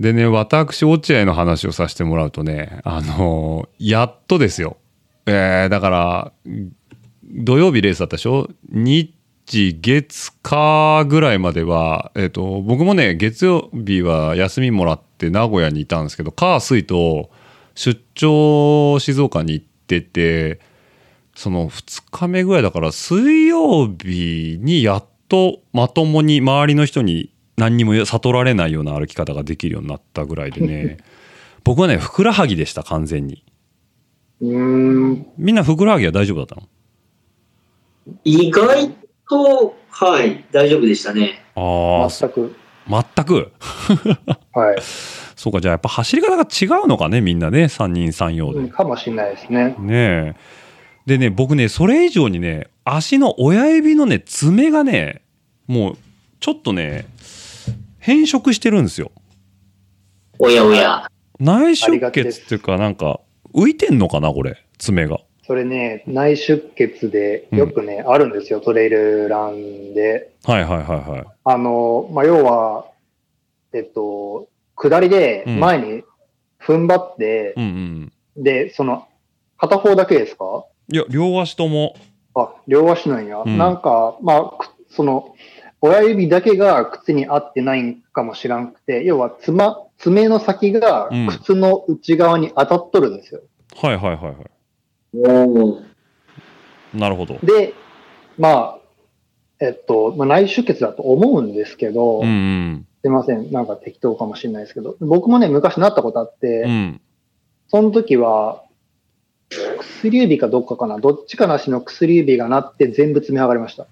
[0.00, 4.76] でね、私、落合の話をさせてもらうとね、あのーやっとですよ。
[5.26, 6.32] えー、だから、
[7.24, 8.48] 土曜日レースだったでしょ？
[8.70, 9.12] 日、
[9.46, 17.30] 月、火ぐらいまでは、えっ、と、僕もね、月曜日は休みもらって名古屋にいたんですけど、火、水と
[17.74, 20.60] 出張静岡に行ってて、
[21.34, 30.96] その2日目ぐらいだから水曜日にやっとまともに周りの人に何にも悟られないような歩き方ができるようになったぐらいでね。
[31.62, 33.44] 僕はねふくらはぎでした完全に。
[34.40, 35.26] うーん。
[35.36, 36.62] みんなふくらはぎは大丈夫だったの？
[38.24, 38.90] 意外
[39.28, 41.42] と、はい、大丈夫でしたね。
[41.54, 42.54] ああ全く。
[42.88, 43.52] 全く？
[44.52, 44.76] はい。
[45.34, 49.76] そうかじゃあやっぱ走り方が違うのかねみんなね三人三様で、うんかもしれないですね。
[49.78, 50.34] ねえ
[51.06, 55.22] でね、僕ね、それ以上にね、足の親指のね、爪がね、
[55.68, 55.96] もう、
[56.40, 57.06] ちょっとね、
[58.00, 59.12] 変色してるんですよ。
[60.40, 61.08] おやおや。
[61.38, 63.20] 内出血っていうか、なんか、
[63.56, 65.18] 浮いてんのかな、これ、爪が。
[65.46, 70.32] それね、内出血でよくね、あるんですよ、トレイルランで。
[70.44, 71.24] はいはいはいはい。
[71.44, 72.86] あの、まあ、要は、
[73.72, 76.02] えっと、下りでうん前に
[76.60, 77.62] 踏ん張って、うん
[78.36, 78.42] うん。
[78.42, 79.06] で、その、
[79.56, 80.66] 片方だけですか？
[80.92, 81.96] いや、両足とも。
[82.34, 83.42] あ、両足なんや。
[83.46, 85.34] うんなんか、まあ、くその、
[85.80, 93.42] 親指だけが靴に合ってないんかもしらんくて、要は、つま、爪の先がうん靴の内側に当たっとるんですよ。
[93.76, 94.34] はいはいはいはい。
[95.14, 95.86] おー
[96.94, 97.38] なるほど。
[97.42, 97.74] で、
[98.38, 98.78] まあ、
[99.60, 102.86] えっと、まあ、内出血だと思うんですけど、うんうん。
[103.02, 107.00] すいません、なんか適当かもしれないですけど、僕もね、昔なったことあって、うん。
[107.68, 108.64] その時は、
[110.00, 113.86] 薬指かどっかかな、どっちかなしの薬指がなって全部爪剥がれました。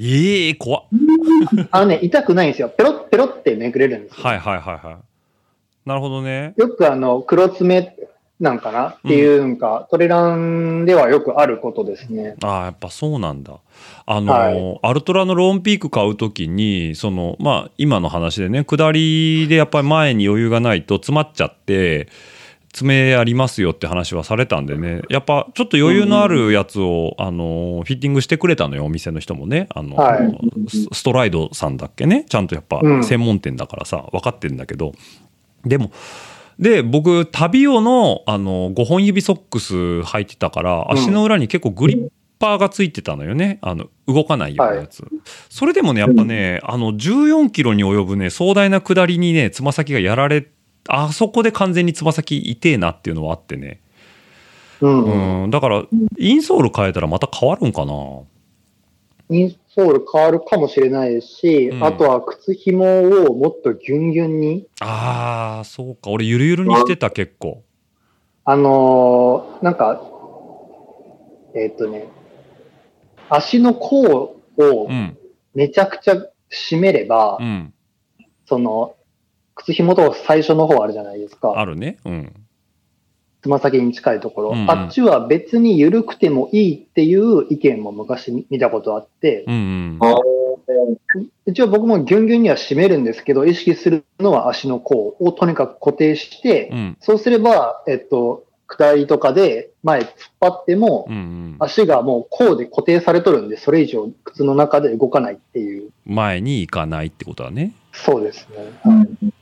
[0.00, 0.84] ええ怖っ。
[1.70, 2.68] あのね、痛くないんですよ。
[2.68, 4.24] ペロッペロってめくれるんですよ。
[4.24, 4.96] はいはいはいはい。
[5.88, 6.52] なるほどね。
[6.58, 7.96] よくあの、黒爪
[8.40, 12.36] なんかなっていうのか、トレランではよくあることですね。
[12.44, 13.58] ああ、やっぱそうなんだ。
[14.04, 22.08] あの、はいアルトラのローンピーク買うときに、その、まあ、今の話でね、下りでやっぱり前に余裕がないと詰まっちゃって、
[22.72, 29.68] 爪ありますよって話はされたんでね、やっぱちょっと余裕のあるやつを、あの、フィッティングしてくれたのよ、お店の人もね。
[29.74, 32.24] あの、はいスストライドさんだっけね。
[32.28, 34.92] ちゃんとやっぱうん専門店だからさ、分かってんだけど、
[35.64, 35.90] でも、
[36.58, 43.58] で、僕、タビオの、あの、5本指ソックス履いてたから、足の裏に結構グリッパーがついてたのよね。
[43.62, 45.06] あの、動かないようなやつ。
[45.48, 50.48] それでもね、やっぱね、あの、14キロに及ぶね、壮大な下りにね、つま先がやられ、
[50.88, 53.80] あそこで完全につま先痛えなっていうのはあってね。
[54.80, 55.44] うん。
[55.44, 55.84] うん、だから、
[56.18, 57.92] インソール変えたらまた変わるんかな。
[59.30, 62.84] インソール変わるかもしれないですし、うんあとは靴紐
[63.28, 66.10] をもっとギュンギュンに、ああ、そうか。
[66.10, 67.62] 俺、ゆるゆるにしてた、結構。
[68.44, 70.02] あのーなんか、
[71.54, 72.08] えっとね、
[73.28, 75.16] 足の甲をうん、
[75.54, 76.14] めちゃくちゃ
[76.50, 77.72] 締めれば、うん。
[78.46, 78.96] その、
[79.54, 81.54] 靴紐と最初の方あるじゃないですか。
[81.56, 81.98] あるね。
[82.04, 82.47] うん。
[83.42, 89.98] つま先に近いところ、うんうんあっちは別に緩くてもいいっていう意見も昔見見たことあって、うん、うん。
[90.00, 90.16] あ
[91.46, 96.96] 一応僕もギュンギュンには締めるんですけど、意識するのは足の甲をとにかく固定して、うん。
[97.00, 100.08] そうすれば、えっと、下りとかで前突っ
[100.40, 101.56] 張っても、うん、うん。
[101.58, 105.90] 足がもう甲で固定されとるんで、それ以上靴の中で動かないっていう。
[106.04, 107.72] 前に行かないってことだね。
[107.92, 108.56] そうですね。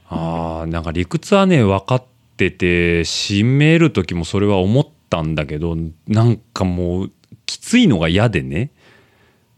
[0.09, 7.12] ああ、なんか理屈はね、分かってて、締める時もそれは思ったんだけど、なんかもう、
[7.46, 8.70] きついのが嫌でね。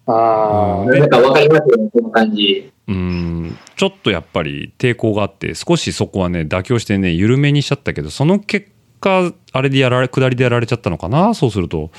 [0.07, 2.73] ああ、うんなんかわかりますよね、この感じ。
[2.89, 8.69] うん、ちょっとやっぱり抵抗があって、少しそこはね、妥協してね、緩めにしちゃったけど、その結
[9.01, 11.91] 果、あれでやられ、下りでやられちゃったのかな、そうすると。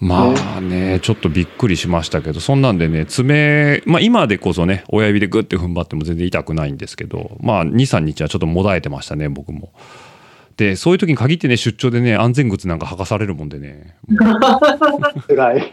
[0.00, 9.72] まあね、ちょっとびっくりしましたけど、そんなんでね、爪、まあ今でこそね、親指でグッて踏ん張っても全然痛くないんですけど、まあ2、3日はちょっともだえてましたね、僕も。
[10.56, 13.96] で、そういう時に限ってね、出張でね、安全靴なんか履かされるもんでね、
[15.28, 15.72] 辛い。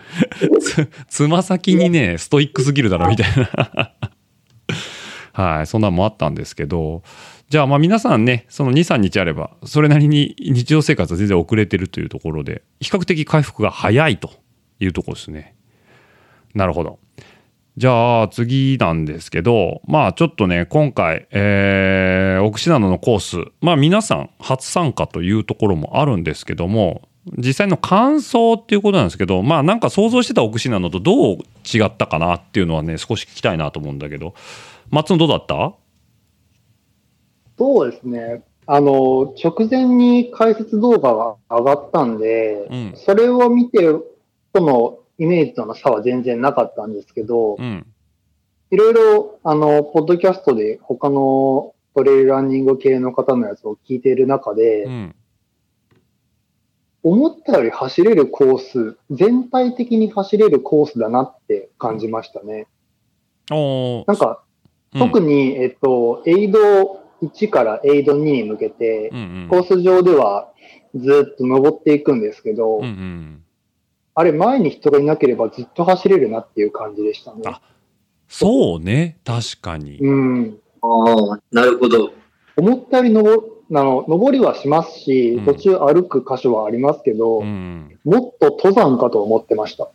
[0.62, 3.92] つ つま先にね、ストイックすぎるだろ、みたいな。
[5.32, 7.04] はい、そんなんもあったんですけど、
[7.50, 14.32] じゃあまあ皆さんね、その2、3日あれば、それなりに日常生活は全然遅れてるというところで、比較的回復が早いと
[14.82, 15.56] いうところですね。
[16.54, 17.00] なるほど。
[17.78, 27.08] じゃあ次なんですけど、まあちょっとね、今回、えー、奥信濃のコース、まあ皆さん初参加というところもあるんですけども、
[27.38, 34.34] 実際の感想っていうことなんですけど、まあなんか想像してた奥信濃とどう違ったかなっていうのはね、少し聞きたいなと思うんだけど、
[34.90, 35.74] 松野どうだった？
[37.58, 38.44] そうですね。
[38.66, 43.80] あの、直前に解説動画が上がったんで、うんそれを見て、
[44.54, 47.86] とのイメージとの差は全然なかったんですけど、うん。
[48.70, 55.16] いろいろ、あの、ポッドキャストで他のトレイルランニング系の方のやつを聞いている中で、うん。
[57.04, 62.68] 思ったより走れるコース、全体的に走れるコースだなって感じましたね。
[63.50, 64.48] なんか、うん
[65.00, 70.52] 特に、えっと、エイド1からエイド2に向けて、うんうんコース上では
[70.96, 73.44] ずっと登っていくんですけど、うんうん。
[74.16, 77.42] あれ前に人がいなければずっと走れるなっていう感じでしたね。
[77.46, 77.62] あ
[78.28, 80.00] そうね、確かに。
[80.00, 80.60] うん。
[80.82, 82.12] ああ、なるほど。
[82.58, 88.00] 思ったより登あの、登りはしますしうん、途中歩く箇所はありますけど、うん。
[88.04, 89.90] もっと登山かと思ってました。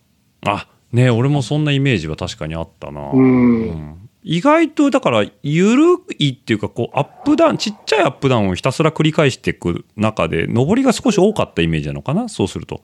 [0.45, 3.11] あ、ね俺もそんなイメージは確かにあったな。
[3.11, 3.21] うん。
[3.21, 5.83] うん意外とだから緩
[6.17, 12.29] いっていうかこうアップダウンちっちゃいアップダウンをひたすら繰り返していく中で上りが少し多かったイメージなのかな？
[12.29, 12.81] そうすると。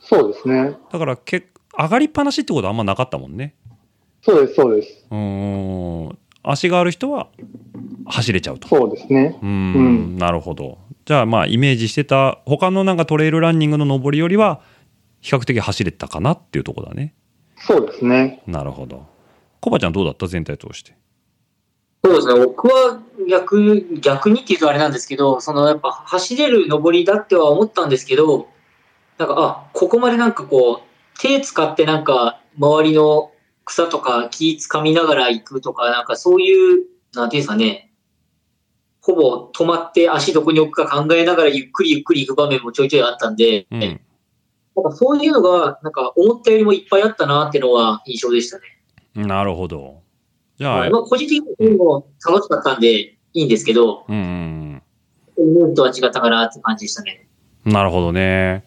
[0.00, 0.76] そうですね。
[0.92, 3.54] だからけ上がりっぱなしってことはあんまなかったもんね。
[4.22, 5.06] そうです、そうです。
[5.10, 6.18] うーん。
[6.42, 7.28] 足がある人は
[8.06, 8.68] 走れちゃうと。
[8.68, 9.38] そうですね。
[9.40, 10.78] うーんなるほど。
[11.04, 14.60] じゃあまあイメージしてた他のなんかトレイルランニングの上りよりは
[15.20, 17.14] 比較的走れたかなっていうところだね。
[17.58, 18.42] そうですね。
[18.46, 19.06] なるほど
[19.60, 20.26] コバちゃんどうだった？
[20.26, 20.96] 全体通して。
[22.04, 28.48] そうですね、僕は逆逆にっていうとあれなんですけど、そのやっぱ走れる登りだっては思ったんですけど、
[29.18, 33.32] なんか、あここまでなんかこう、手使ってなんか周りの
[33.64, 37.90] 草とか木掴みながら行くとか、なんかそういう、なんていうんですかね、
[39.00, 43.80] ほぼ止まって足どこに置くか考えながらゆっくりゆっくり行く場面もちょいちょいあったんで、うん。
[43.80, 43.98] なん
[44.84, 48.77] かそういうのが、なんか思ったよりもいっぱいあったなっていうのは印象でしたね。
[49.26, 50.02] なるほど。
[50.58, 50.90] じゃあ、はい。
[50.90, 54.82] まあ、個人的にも楽しかったんでいいんですけど、うん
[55.36, 55.74] うん。
[55.74, 57.22] とは違ったかなって感じでしたね。
[57.22, 57.28] うん
[57.72, 58.64] なるほどね。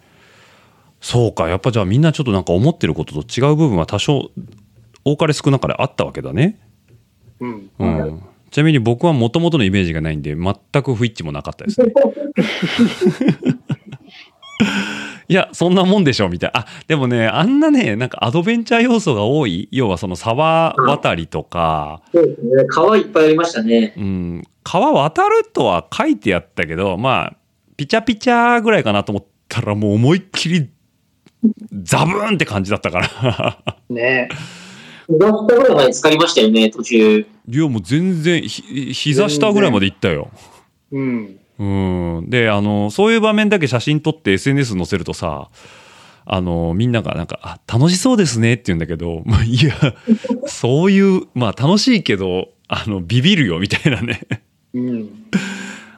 [1.00, 1.50] そうか。
[1.50, 4.30] やっぱじゃあみんなちょっとなんか思ってることと違う部分は多少
[5.04, 6.60] 多かれ少なかれあったわけだね。
[7.40, 7.72] うん。
[7.80, 8.24] うん。
[8.52, 11.94] ちなみに僕はもともとのイメージがないんで全く不一致もなかったですね
[15.32, 22.66] いやそんなもんでしょみたいなあでもねあんなねなんかアドベンチャー要素が多い要はその沢渡りとか、そうですね。
[22.68, 23.94] 川いっぱいありましたね。
[23.96, 27.38] うん、川渡るとは書いてあったけどまあ
[27.78, 30.70] ピチャピチャぐらいかなと思ったらもう思いっきり
[31.82, 33.58] ザブーンって感じだったから
[33.90, 34.28] ね
[35.08, 37.20] 膝下ぐらいまで浸かりましたよね、途中。
[37.20, 37.26] い
[37.58, 40.30] やもう全然ひ膝下ぐらいまで行ったよ
[40.92, 41.41] うん。
[41.62, 45.50] うんであのそういう場面だけ写真撮って SNS 載せるとさ
[46.26, 49.76] あのみんながなんか「あ楽しそうですね」って言うんだけど まあいや
[50.48, 54.22] そういうまあ楽しいけどあのビビるよみたいなね
[54.74, 55.10] うん。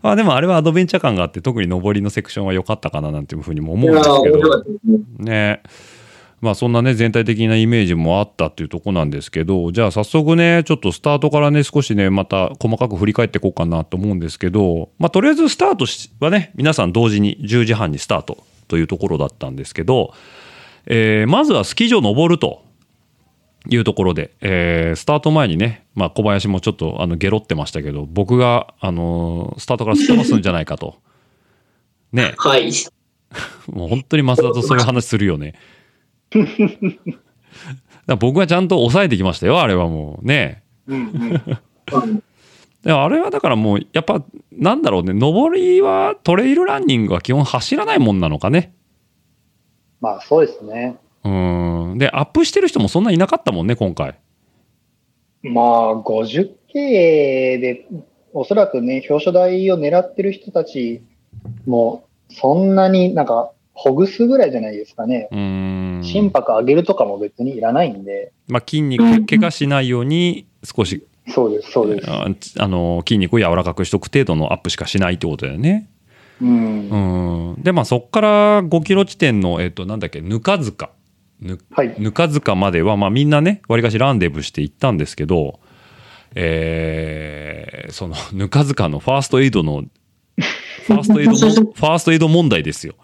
[0.02, 4.64] ま あでもあれはアドベンチャー感があって特に上りのセクションは良かったかななんていうふうにも思うんですけど
[5.20, 5.62] ね。
[6.44, 20.14] ねまあそんなね全体的なイメージもあったっていうとこなんですけどじゃあ早速ねちょっとスタートからね少しねまた細かく振り返っていこうかなと思うんですけどまあとりあえずスタートしはね皆さん同時に10時半にスタートというところだったんですけど、
[20.86, 22.64] えーまずはスキー場登ると
[23.70, 30.96] いうところで、えースタート前にね、まあ、小林もちょっとあのゲロってましたけど僕が、あのースタートからすっ飛ばすんじゃないかと。
[32.12, 32.72] ね はい。
[33.72, 35.54] もう本当に増田とそういう話するよね。
[38.20, 40.64] 僕はちゃんと抑えてきましたよ、あれはもうね。
[40.88, 41.14] うん。
[42.84, 48.74] であれはだからもう、やっぱ、なんだろうね、上りはトレイルランニングは基本走らないもんなのかね。
[50.02, 50.98] まあそうですね。
[51.24, 51.98] うん。
[51.98, 54.20] で、アップしてる人もそんないなかったもんね、今回。
[55.44, 57.86] まあ 50K で、
[58.34, 61.02] おそらくね、表彰台を狙ってる人たち
[61.66, 65.28] も、そんなになんか、ほぐすぐらいじゃないですかね。
[65.32, 66.02] うん。
[66.04, 68.32] 心拍上げるとかも別にいらないんで。
[68.48, 72.10] まあ、筋肉、怪我しないように、少し、そうです、そうです。
[72.10, 72.28] あ
[72.60, 75.90] あの、筋肉を柔らかくしとく程度のアップしかしないってことだよね。
[76.42, 76.90] うん。
[77.56, 77.64] うん。
[77.64, 80.90] で、まあ、そっから5キロ地点の、えっと、なんだっけ、ぬか塚。
[81.42, 81.96] ぬはい。
[81.98, 85.60] ぬか塚までは、まあ、みんなね、わりかしランデブーして行ったんですけど、
[86.36, 89.84] えーその、 ぬか塚のファーストエイドの、
[90.86, 91.38] ファーストエイドも、
[91.74, 92.96] ファーストエイド問題ですよ。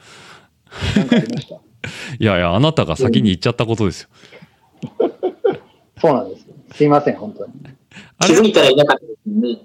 [0.95, 1.55] なんかありました？
[2.19, 4.09] いやいや、あなたが先に行っちゃったことですよ。
[6.01, 6.45] そうなんです。
[6.73, 7.53] すいません、本当に。
[8.21, 9.57] 気づいたらいなかったですね。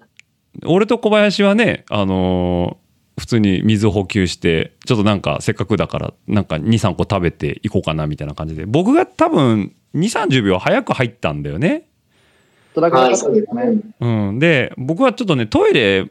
[0.66, 2.84] 俺と小林はね、あのー
[3.16, 11.84] 普通に水を補給して、ちょっとなんかせっかくだから、なんか2、3個食べていこうかなみたいな感じで、僕が多分2、30秒早く入ったんだよね。
[14.00, 14.38] うん。
[14.40, 16.06] で、僕はちょっとね、トイレ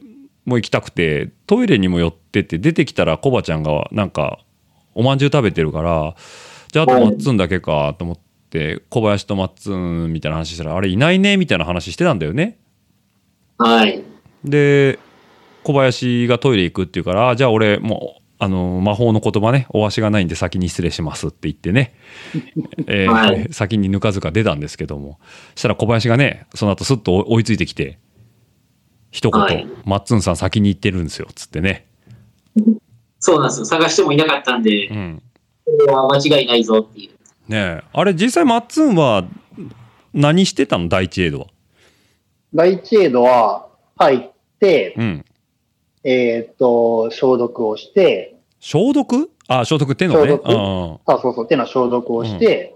[0.46, 4.40] も行きたくて、トイレにも寄ってって、出てきたらコバちゃんがなんか、
[4.96, 6.16] おまんじゅう食べてるから、
[6.72, 12.58] じゃああとマッツンだけかと思って、小林とマッツンみたいな話したら、あれいないねみたいな話してたんだよね。
[13.58, 14.04] はい。
[14.44, 15.00] で
[15.64, 21.96] 小林がトイレ行くっていうからあじゃあ俺もうあの魔法の言葉ねお足がないんで先に失礼しますって言ってね、
[22.88, 23.48] えーはい。
[23.52, 25.20] 先にぬかずか出たんですけども。
[25.56, 28.00] そしたら小林がねその後すっと追いついてきて
[29.12, 29.68] 一言、はい。
[29.86, 31.86] マッツンさん先に行ってるんですよ」っつってね、
[33.24, 33.66] そうなんですよ。
[33.66, 35.22] 探してもいなかったんでう、ん、
[35.66, 37.10] これは間違いないぞっていう。
[37.50, 37.84] ねえ。
[37.94, 39.24] あれ実際マッツンは
[40.14, 40.90] 何してたの？
[40.90, 41.48] 第一エイドは。
[42.54, 45.26] 第一エイドは入って、うん。
[46.04, 49.32] えっ、と、消毒をして、消毒？
[49.48, 50.20] あ、消毒手のね。
[50.20, 50.50] 消毒。
[50.50, 50.94] うん。
[51.06, 52.76] あ、そうそう、手の消毒をして、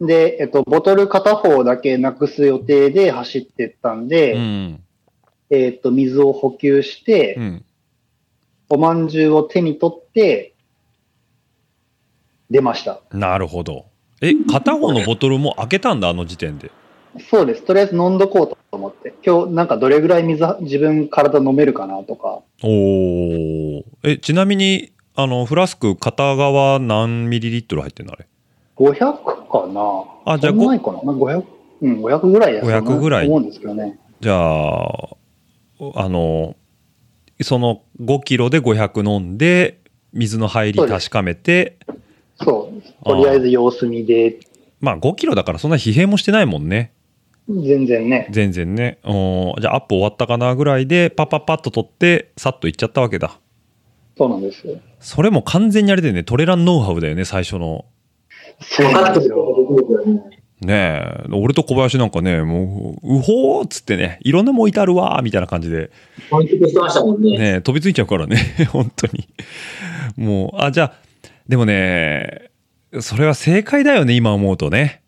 [0.00, 4.80] で、えっ、と、ボトル片方だけなくす予定で走ってったんで、うん。
[5.50, 7.64] えっ、と、水を補給して、うん。
[8.72, 10.54] おまんじゅうを手に取って、
[12.48, 13.02] 出ました。
[13.12, 13.84] なるほど。
[14.22, 16.70] え、片方のボトルも開けたんだ、あの時点で。
[17.30, 17.64] そうです。
[17.64, 19.12] とりあえず飲んどこうと思って。
[19.22, 22.40] 今日なんかどれぐらい水は自分体飲めるかなとか。
[22.62, 23.84] おー。
[24.04, 28.26] え、ちなみに、あの、フラスク片側何ミリリットル入ってんのあれ
[28.78, 28.94] ？500
[29.50, 30.32] かな？
[30.32, 31.44] あじゃあそんなないかな、まあ、500、
[31.82, 33.98] うん、500ぐらいだ500ぐらい思うんですけどね。
[34.20, 35.08] じゃあ、
[35.96, 36.56] あの、
[37.42, 39.80] その5キロで500飲んで、
[40.12, 41.78] 水の入り確かめて、
[42.40, 43.04] そう。
[43.04, 44.40] とりあえず様子見で、
[44.80, 46.92] まあ5キロだからそんな疲弊もしてないもんね。
[47.48, 48.28] 全然ね。
[48.30, 48.98] 全然ね。
[49.04, 53.38] うんじゃあアップ終わったかなぐらいで、パッパッパッと取って、さっといっちゃったわけだ。
[54.16, 54.78] そうなんですよ。
[55.00, 57.86] それも完全にあれだよね、トレランノウハウだよね、最初の。
[58.60, 59.46] そう分なんですよ。
[60.66, 60.72] ね。
[60.72, 60.74] ね
[61.28, 67.38] え、俺と小林なんかね、もう、うほーっつってね、いろんなもいてあるわーみたいな感じで、てましたもんね。
[67.38, 68.36] ねえ飛びついちゃうからね、
[68.70, 69.28] 本当に。
[70.16, 70.92] もう、あ、じゃあ、
[71.48, 72.50] でもね、
[73.00, 75.02] それは正解だよね、今思うとね。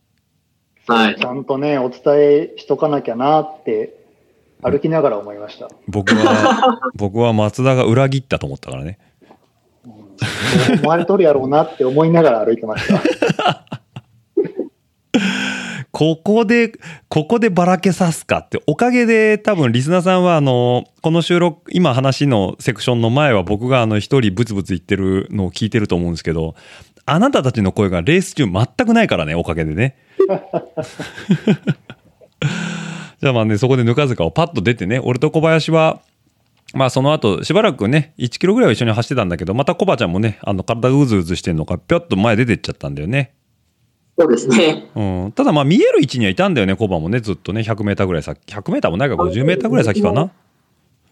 [0.87, 1.25] はいち。
[1.25, 3.95] ゃんとね、お伝えしとかなきゃなって、
[4.63, 5.69] 歩きながら思いました。
[5.89, 8.99] 僕は、 僕は松田が裏切ったと思ったからね。
[10.81, 13.65] 思われとるやろうなって思いながら歩いてました。
[15.95, 16.73] ここで、
[17.09, 26.57] ここでばらけさすかって、おかげで多分リスナーさんはあの、この収録、今話のセクションの前は僕があの一人ブツブツ言ってるのを聞いてると思うんですけど、
[27.07, 29.97] あなたたちの声がレース中全くないからね、おかげでね。
[33.21, 36.01] じゃあまあね、そこでぬか塚をパッと出てね、俺と小林は、
[36.75, 43.33] まあその後しばらくね、1キロぐらいは一緒に走ってたんだけど、またコバちゃんもね、あの体うずうずしてんのか、ぴょっと前出てっちゃったんだよね。
[44.19, 44.91] そうですね。
[44.95, 50.31] うん、ただまあ見える位置にはいたんだよね、コバもね、ずっとね、100メーターぐらい先、100メーターもないか、50メーターぐらい先かな。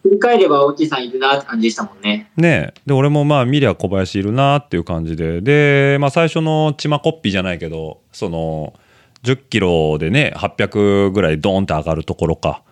[0.02, 2.30] 振り返ればおじいさんいるなって感じでしたもんね。
[2.36, 8.74] ねえで、俺もまあ見りゃ小林いるなっていう感じで、で、まあ最初のチマコッピーじゃないけど、その、
[9.24, 12.62] 10キロでね、800ぐらいドーンって上がるところか。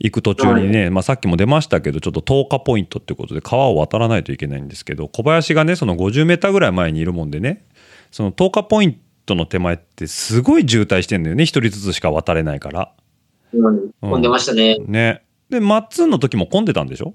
[0.00, 7.66] 行く途中にね、まあ、さっきも出ましたけどちょっと10日ポイントってことで川を渡らないといけないんですけど小林がねその50メーターぐらい前にいるもんでね
[8.10, 11.44] その10日ポイントの手前ってすごい渋滞してんだよね。
[11.44, 12.92] 一人ずつしか渡れないから。
[13.52, 13.90] うん。
[14.00, 14.78] 混んでましたね。
[14.78, 15.22] ね。
[15.48, 17.14] でマッツンの時も混んでたんでしょ？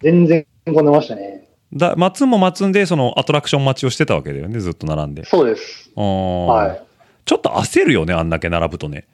[0.00, 1.48] 全然混んでましたね。
[1.72, 5.24] だマッツンもマッツンでそのアトラクション待ちをしてたわけだよねずっと並んで。
[5.24, 5.90] そうです。
[5.94, 6.86] はい。
[7.26, 9.06] ちょっと焦るよねあんだけ並ぶとね。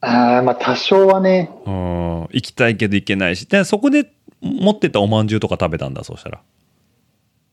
[0.00, 2.20] あーまあ多少はね、うん。
[2.32, 3.46] 行きたいけど行けないし。
[3.46, 6.40] でそこで持ってたおまんじゅうとか食べたんだそうしたら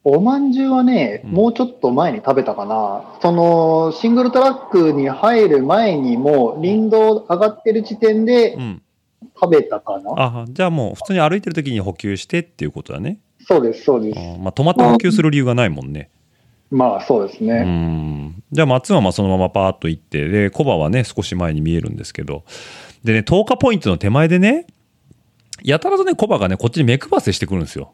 [0.06, 3.18] おまんじゅうはね、うんもうちょっと前に食べたかな。
[3.22, 8.82] その、シングルトラックに入る前にも、林道上がってる時点でうん
[9.42, 10.12] 食べたかな。
[10.18, 14.20] あじゃあもう普通に歩いてる時に補給してっていうことだねそうです、そうです。
[14.20, 16.10] あまあトマト補給する理由がないもんね
[16.70, 17.62] まあそうですうね。
[17.64, 22.44] んじゃあ松はまあそのままパーッと行ってでコバはね少し前に見えるんですけど
[23.04, 24.68] でね10日ポイントの手前でね
[25.64, 27.94] やたらとねコバがねこっちに目配せしてくるんですよ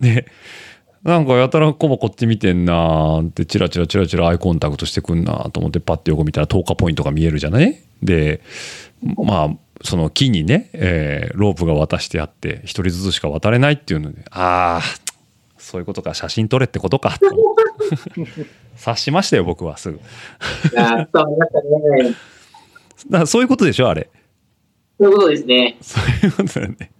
[0.00, 0.26] で
[1.02, 7.80] なんかやたらコバこっち見てんなーってチラチラチラチラアイコンタクトしてくんなーと思ってパッて横見たら10日ポイントが見えるじゃない？
[8.02, 8.40] で
[9.16, 9.50] まあ
[9.82, 14.82] その木にね、えーロープが渡してあって一人ずつしか渡れないっていうのでああ
[15.56, 17.26] そういうことか写真撮れってことかと
[18.76, 20.00] 察しましたよ僕はすぐい
[20.74, 21.60] やー、伝わりました
[22.10, 22.14] ね。
[23.20, 24.10] だそういうことでしょあれ
[24.98, 25.76] そういうことですね。
[25.80, 26.90] そういうことだよね。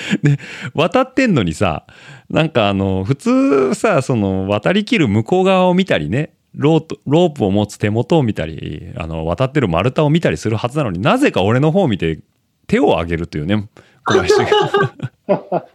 [0.22, 0.38] で
[0.74, 1.86] 渡ってんのにさ
[2.30, 12.20] なんかあの普通さその渡りきる向こう側を見たりねロートロープを持つ手元を見たりあの渡ってる丸太を見たりするはずなのになぜか俺の方を見て
[12.66, 13.68] 手を挙げるというね
[14.04, 14.46] 小林が。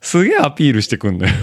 [0.00, 1.34] すげえアピールしてくんだよ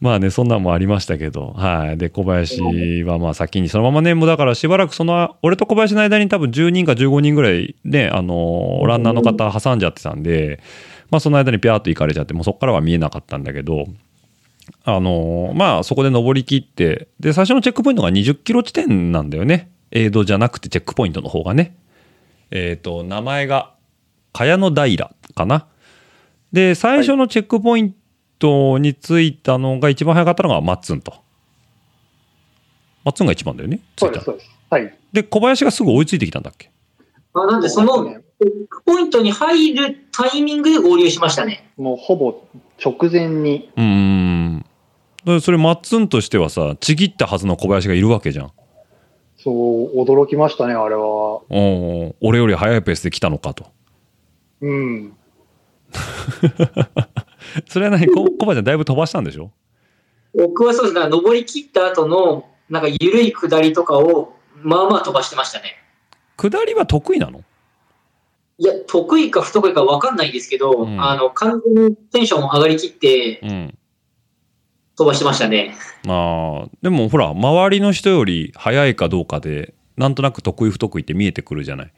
[0.02, 1.54] まあねそんなんもありましたけど。
[1.56, 1.98] はい。
[1.98, 10.60] で小林はまあ先にそのままねもうだからしばらくその俺と小林の間に多分10人か15人ぐらいねあのランナーの方挟んじゃってたんで
[11.10, 13.86] まあその間にピャーっと行かれちゃってもうそこからは見えなかったんだけど
[14.84, 19.70] あのまあそこで登り切ってで最初のチェックポイントが20キロ地点なんだよね。
[19.92, 21.76] エイドじゃなくてチェックポイントの方がね。
[22.52, 23.74] えっ、と名前が
[24.32, 25.66] 茅野平かな。
[26.52, 27.94] で最初のチェックポイン
[28.40, 31.14] トに着いたのが一番早かったのがマッツンと
[33.04, 34.50] マッツンが一番だよね着いうたそです、そうです。
[34.70, 34.98] はい。
[35.12, 36.70] で小林がすぐ追いついてきたんだっけ？
[37.32, 38.18] あなんで、その、チェッ
[38.68, 41.70] クポイントに入るタイミングで合流しましたね。
[41.76, 42.42] もうほぼ
[42.84, 44.66] 直前に、うーん。
[45.40, 48.52] それ、マッツンとしてはさ、ちぎったはずの小林がいるわけじゃん。
[49.36, 51.00] そう、驚きましたね、あれは。
[51.02, 53.66] おー俺より速いペースで来たのかと。
[54.60, 55.12] うん。
[57.68, 58.06] それは何？
[58.08, 59.50] こコバちゃんだいぶ飛ばしたんでしょ？
[60.34, 65.76] 僕はそうですね、登り切った後の、なんか緩い下りとかを、まあまあ飛ばしてましたね。
[66.36, 67.42] 下りは得意なの？
[68.58, 73.74] いや、得意か不得意か分かんないんですけど、うんあの、完全にテンション上がりきってうん。
[74.96, 75.74] 飛ばしてましたね。
[76.06, 81.92] ああ、でもほら、周りの人より速いかどうかで、なんとなく得意不得意って見えてくるじゃない。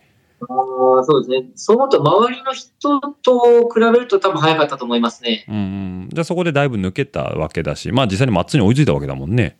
[0.48, 1.50] あーそうですね。
[1.54, 5.44] そう思うと、周りの人と比べると多分早かったと思いますね。
[5.48, 6.08] うんうん。
[6.12, 9.56] じゃあそこでだいぶ抜けたわけだし、まあ実際にマッツンに追いついたわけだもんね。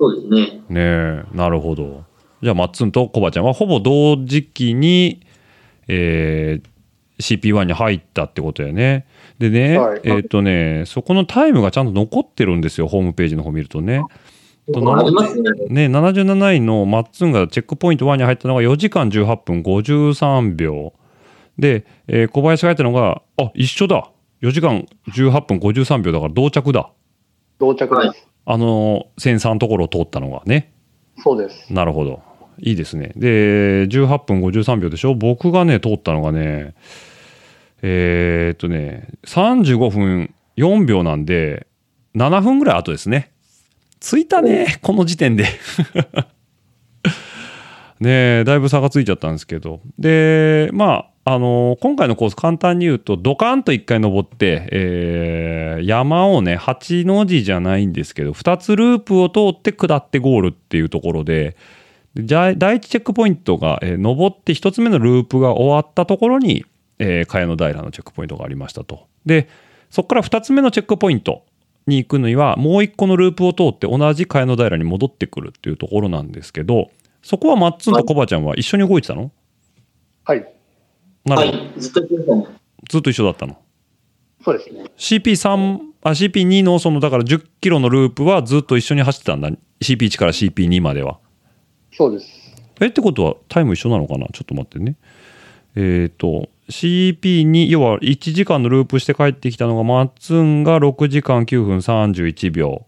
[0.00, 0.60] そうですね。
[0.68, 2.04] ねえ、なるほど。
[2.42, 5.26] じゃあマッツンとコバちゃんはほぼ同時期に、
[5.88, 6.68] えー
[7.20, 9.06] CP1 に入ったってことやね。
[9.38, 14.02] でね、はいえっ、とね、そこのタイムがちゃんと残ってるんですよ、ホームページの方見るとね。
[15.68, 15.88] ね。
[15.88, 20.92] ね、77位のマッツンがチェックポイント1に入ったのが4時間18分53秒。
[21.58, 24.10] で、えー小林が入ったのが、あ、一緒だ。
[24.42, 26.90] 4時間18分53秒だから同着だ。
[27.60, 28.28] 到着です。
[28.44, 30.72] あのー、センサーのところを通ったのがね。
[31.18, 31.72] そうです。
[31.72, 32.22] なるほど。
[32.60, 33.12] いいですね。
[33.16, 36.74] で、18分53秒でしょ僕がね、通ったのがね、
[37.82, 41.66] えーっとね、35分4秒なんで、
[42.14, 43.30] 7分ぐらい後ですね。
[44.00, 45.44] 着いたね、この時点で。
[48.00, 49.80] ねえ、だいぶ差がついちゃったんですけど。
[49.98, 61.56] で、まあ、あの今回のコース簡単に言うと、ドカンと1回登って、えー山をね、8の字じゃないんですけど、2つループを通って下ってゴールっていうところで、
[62.16, 66.64] じゃあ第一チェックポイントが、えー登って1つ目のループが終わったところに、
[66.98, 69.06] えー、茅野平のチェックポイントがありましたと。
[69.26, 69.48] で、
[69.90, 71.42] そこから2つ目のチェックポイント
[71.88, 76.90] に行くのには、もう1個のループを通って同じ茅野平に戻ってくるっていうところなんですけど、
[77.22, 79.32] そこはマッツンとコバちゃんは一緒に動いてたの？
[80.24, 80.54] はい。
[81.24, 81.58] なるほど。
[81.58, 81.80] はい。
[81.80, 82.56] ずっと言ってましたね。
[82.88, 83.58] ずっと一緒だったの？
[84.44, 84.84] そうですね。
[84.96, 89.50] CP3、あ、CP2 のその、だから10キロのループはずっと一緒に走ってたんだ。
[89.80, 91.18] CP1 から CP2 までは。
[91.92, 92.26] そうです。
[92.80, 94.26] えってことはタイム一緒なのかな？
[94.32, 94.96] ちょっと待ってね。
[95.74, 102.86] えっ、と、CP2、要は1時間のループして帰ってきたのが、マッツンが6時間9分31秒。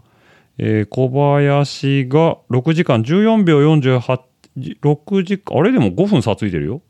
[0.59, 4.21] えー小林が6時間14秒48、
[4.83, 6.83] 6時間、あれでも5分差ついてるよ。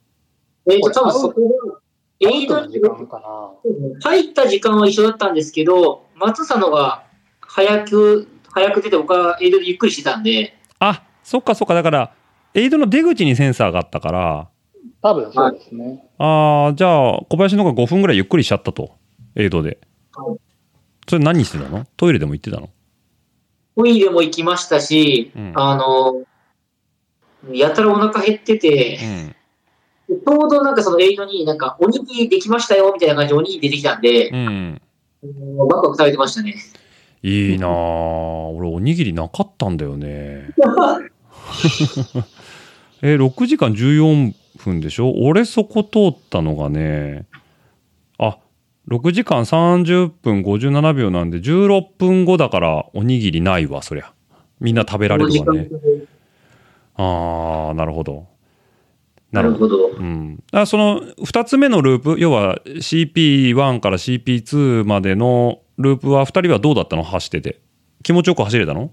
[0.68, 1.80] えっ、と、多分そこが、
[2.18, 4.00] エイドアウトの時間かな。
[4.02, 7.04] 入った時間は一緒だったんですけど、松さんのが
[7.40, 11.74] 早く、早く出て、僕はエイドでゆっくりしてたんで、あ、そっかそっか。
[11.74, 12.12] だから、
[12.54, 14.48] エイドの出口にセンサーがあったから、
[15.02, 16.04] 多分そうですね。
[16.18, 18.92] ああ、じゃあ、小林の方が5分ぐらいゆっくりしちゃったと。
[19.36, 19.78] エイドで
[20.14, 20.38] はい。
[21.08, 21.86] それ何してたの？
[21.96, 22.68] トイレでも行ってたの？
[23.76, 26.24] トイレも行きましたし、うんあの、
[27.52, 28.98] やたらお腹減ってて、
[30.08, 30.18] うん。
[30.18, 34.80] ちょうどなんかそのエイドになんかおにぎりできましたよみたいな感じでおにぎり出てきたんで、うん。
[35.22, 36.56] バクバク食べてましたね。
[37.22, 40.48] いいなあ俺、おにぎりなかったんだよね。
[43.02, 44.34] え、6時間14
[44.64, 45.12] 分でしょ？
[45.22, 47.26] 俺そこ通ったのがね、
[48.18, 48.38] あ、
[48.88, 54.12] 6時間30分57秒なんで、16分後だからおにぎりないわ、そりゃ。
[54.60, 55.68] みんな食べられるわね。
[56.96, 58.26] ああ、なるほど。
[59.32, 59.90] なるほど。
[59.90, 67.04] うん、あその2つ目のループ要は CP1 から CP2 までのループは2人はどうだったの？
[67.04, 67.60] 走ってて
[68.02, 68.90] 気持ちよく走れたの？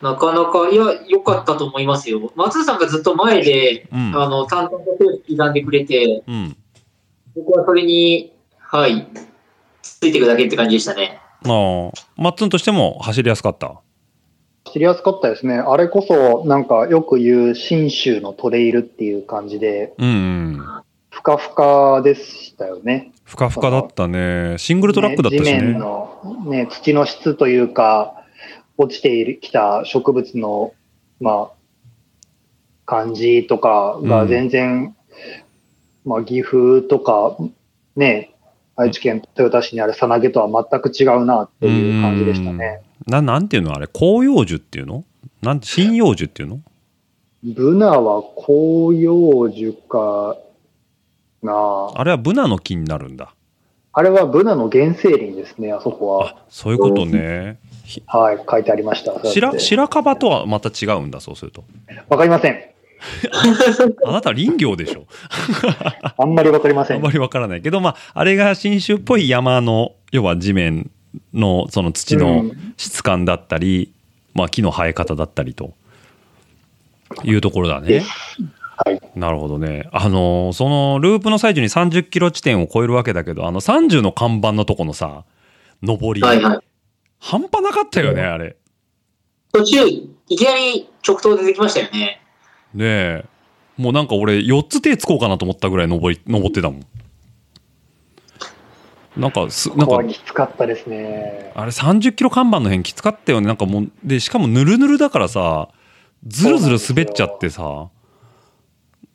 [0.00, 2.32] なかなか、いや、良かったと思いますよ。
[2.36, 6.56] 松さんがずっと前で、うんあの、淡々とペース刻んでくれて、うん
[7.36, 9.06] 僕はそれに、はい、
[9.80, 11.20] ついていくだけって感じでしたね。
[11.44, 13.80] ああマッツンとしても走りやすかった？
[14.72, 15.58] 知りやすかったですね。
[15.58, 20.64] あれこそ、なんかよく言う信州のトレイルっていう感じで、うんうん
[21.10, 23.12] ふかふかでしたよね。
[23.24, 28.17] ふかふかだったねシングルトラックだったしね地面ねの、ね、土の質というか、
[28.78, 30.72] 落ちているきた植物の、
[31.20, 31.56] まあ、
[32.86, 34.96] 感じとかが全然、
[36.04, 37.36] まあ、岐阜とか、
[37.96, 38.34] ね、
[38.76, 42.80] 愛知県豊田市にあるさなげとは全く違うなっていう感じでしたね。
[43.06, 43.88] ななんていうのあれ？
[43.92, 45.04] 広葉樹っていうの？
[45.42, 46.60] なんて針葉樹っていうの？
[47.42, 50.36] ブナは広葉樹か
[51.42, 51.90] な。
[51.94, 53.34] あれはブナの木になるんだ。
[53.92, 56.28] あれはブナの原生林ですね、あそこは。
[56.28, 57.58] あそういうことね
[58.06, 59.18] はい、書いてありました。
[59.30, 61.64] 白白樺とはまた違うんだそうすると
[62.08, 62.58] わかりません。
[64.04, 65.06] あなた林業でしょ
[66.18, 66.96] あんまりわかりません。
[66.96, 70.90] あんまりわからないけど、まあ、あれが新種っぽい山の、要は地面
[71.32, 73.92] のその土うのん質感だったり、
[74.34, 75.74] まあ、木の生え方だったりと
[77.24, 78.02] いうところだね。
[78.84, 79.00] はい。
[79.16, 79.88] なるほどね。
[79.92, 85.24] あの、そのループの最中に30キロ地点を超えるわけだけど、あの30の看板のとこのさ、
[85.82, 86.58] 上り、はいはい。
[87.18, 88.56] 半端なかったよね、あれ。
[89.52, 92.20] 途中、いきなり直投出てきましたよね。
[92.74, 93.24] ねえ。
[93.76, 96.82] もうなんか俺4つ手つこうかなと思ったぐらい登り、登ってたもん。
[99.16, 101.52] なんかす、なんかきつかったですね。
[101.54, 103.46] あれ30キロ看板の辺きつかったよね。
[103.48, 105.70] なんかもう、で、しかもぬるぬるだからさ、
[106.26, 107.88] ずるずる滑っちゃってさ、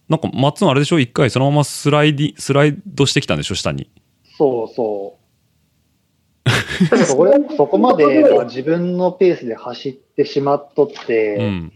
[0.10, 1.00] なんか、マッツンあれでしょ？
[1.00, 3.56] 一回そのままスライディ、スライドしてきたんでしょ？
[3.56, 3.90] 下に。
[4.38, 5.18] そうそ
[6.46, 6.98] う。
[7.06, 11.72] そこでそこまで、まあ自分のペースで走ってしまっとって、うん。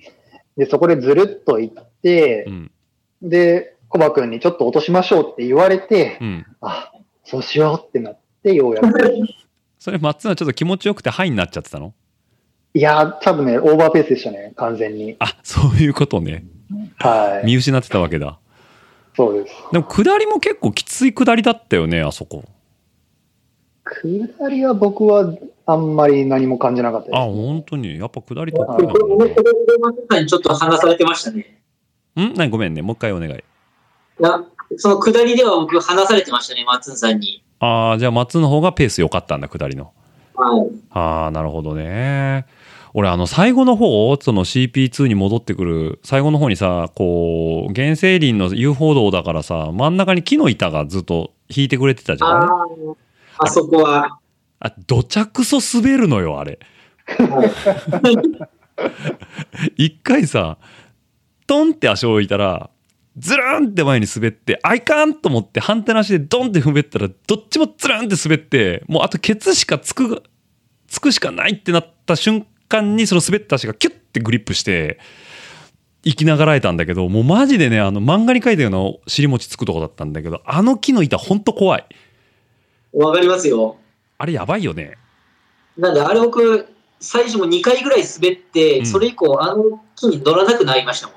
[0.58, 2.72] で、そこでずるっと行ってう、ん。
[3.22, 6.46] で、コバ君にちょっと落としましょうって言われて、うん。
[6.62, 6.92] あ、
[7.24, 8.88] そうしようってなって、ようやく。
[9.80, 11.94] それ、マッツンはちょっと気持ちよくてハイになっちゃってたの？
[12.74, 15.16] いやー、多分ね、オーバーペースでしたね、完全に。
[15.20, 16.44] あ、そういうことね。
[16.98, 17.46] はい。
[17.46, 18.40] 見失ってたわけだ。
[19.16, 19.56] そうです。
[19.72, 22.44] でも、下りも結構きつい下りだったよね、あそこ。
[24.02, 25.34] 下りは僕は
[25.66, 27.18] あんまり何も感じなかったです。
[27.18, 27.98] あ、本当に？
[27.98, 29.36] やっぱ下り得意はいなのね。
[30.10, 31.62] さんにちょっと話されてましたね。
[32.20, 32.82] ん何ごめんね。
[32.82, 33.34] もう一回お願い。
[33.34, 33.38] い
[34.20, 34.44] や、
[34.78, 37.44] その下りでは僕話されてましたね、松ンさんに。
[37.60, 39.92] ああ、じゃあ松の方がペース良かったんだ、下りの。
[40.36, 40.68] はい。
[40.92, 42.46] ああ、なるほどね。
[42.94, 52.44] 俺、あの、最後の方、その CP2 に戻ってくる、最後の方にさ、こう、原生林の遊歩道だからさ、真ん中に木の板がずっと引いてくれてたじゃん。
[52.44, 52.66] あ
[53.40, 54.20] あ、あそこは、
[54.60, 56.60] あ、どちゃくそ滑るのよ、あれ。
[59.78, 60.58] 一回さ、
[61.46, 62.70] トンって足を置いたら、
[63.18, 70.24] ズルンって前に滑って、あいかんと思って反対の足でドンって踏めったら、どっちもズルンって滑って、もうあとケツしかつく、
[70.88, 75.00] つくしかないってなった瞬間に、その滑った足がキュッてグリップして、
[76.04, 81.86] 生きながらえたんだけど、もうマジでね、あの漫画に書いたような尻餅つくとこだったんだけど、あの木の板ほんと怖い。
[82.98, 83.78] わかりますよ。
[84.18, 84.98] あれやばいよね。
[85.78, 86.68] なんで、あれ僕、
[87.00, 91.16] 最初も2回ぐらい滑って、うんそれ以降、あの木に乗らなくなりましたもん。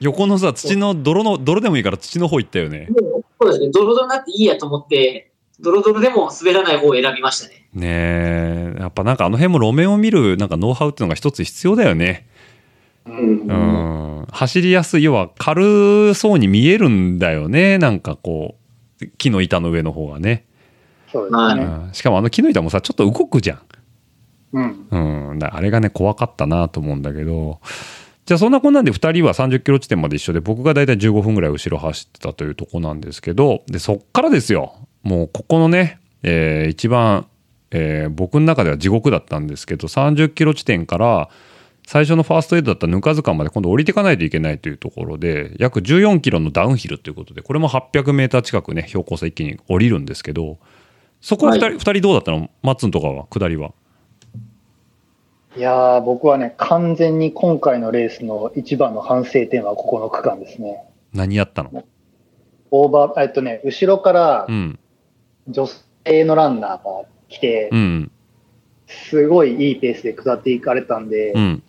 [0.00, 2.88] 横のさ、土の泥の、泥でもいいから土の方行ったよね。
[3.40, 5.30] そうですね、ドロドロになっていいやと思って、
[5.60, 7.68] ドロドロでも滑らない方を選びましたね。
[7.72, 12.26] ねえ、やっぱなんかあの辺も路面を見るなんかノウハウっていうのが一つ必要だよね。
[13.06, 13.52] うんう
[14.22, 14.26] ん。
[14.30, 17.78] 走りやすい、要は軽そうに見えるんだよね。
[17.78, 18.56] なんかこ
[19.00, 20.44] う、木の板の上の方がね。
[21.12, 21.64] そうですはいね。
[21.64, 23.60] うん、しかもあの木の板もさ、ちょっと動くじゃん。
[24.52, 24.86] うん。
[25.30, 25.38] うん。
[25.38, 27.60] だあれがね、怖かったなと思うんだけど。
[28.24, 34.74] じゃあそんなこんなんで2人は30キロ地点まで一緒で、僕がだいたい15分ぐらい後ろ走ってたというとこなんですけど、で、そっからですよ。
[35.02, 37.26] もうここのね、えー一番、
[37.72, 41.28] えー僕の中では地獄だったんですけど、30キロ地点から、
[41.86, 50.58] 最初のファーストエイドだったぬかずかまで今度降りていかないといけないというところで、約14キロのダウンヒルということで、これも800メーター近くね、標高差一気に降りるんですけど、
[51.22, 52.50] そこは2人,、はい二人どうだったの？
[52.62, 53.72] マッツンとかは、下りは？
[55.56, 60.84] いやー、僕はね、完全に今回のレースの一番の反省点はここの区間ですね。
[61.14, 61.84] 何やったの？
[62.70, 64.78] オーバー、えっとね、後ろからうん。
[65.48, 65.66] 女
[66.04, 68.10] 性のランナーが来て、うん。
[68.86, 71.62] すごいいいペースで下っていかれたんで、うん。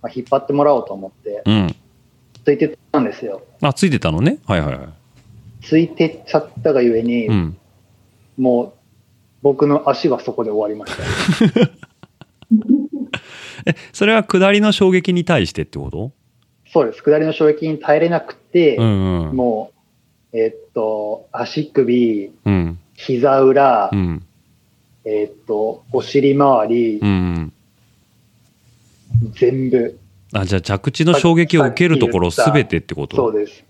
[0.00, 1.76] まあ、引っ張ってもらおうと思って、うん。
[2.44, 3.42] ついてったんですよ。
[3.60, 4.38] あ、ついてたのね？
[4.46, 4.88] はいはいはい。
[5.62, 7.58] ついてっちゃったがゆえに、うん。
[8.36, 8.72] もう、
[9.42, 11.02] 僕の足はそこで終わりました。
[13.70, 16.12] え、それは下りの衝撃に対してってこと？
[16.72, 17.02] そうです。
[17.02, 19.36] 下りの衝撃に耐えれなくて、うんうん。
[19.36, 19.72] も
[20.32, 22.78] う、えっと、足首、うん。
[22.94, 24.22] 膝裏、うん。
[25.04, 27.52] えっと、お尻周り、うん
[29.22, 29.30] うん。
[29.32, 29.98] 全部、
[30.32, 33.16] あ、じゃあ着地の衝撃を受けるところすべてってこと？
[33.16, 33.64] そうです。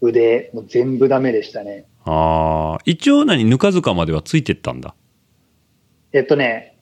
[0.00, 1.84] 腕、もう全部ダメでしたね。
[2.04, 2.78] ああ。
[2.84, 4.94] 一応何ぬかずかまではついてったんだ？
[6.12, 6.76] えっとね、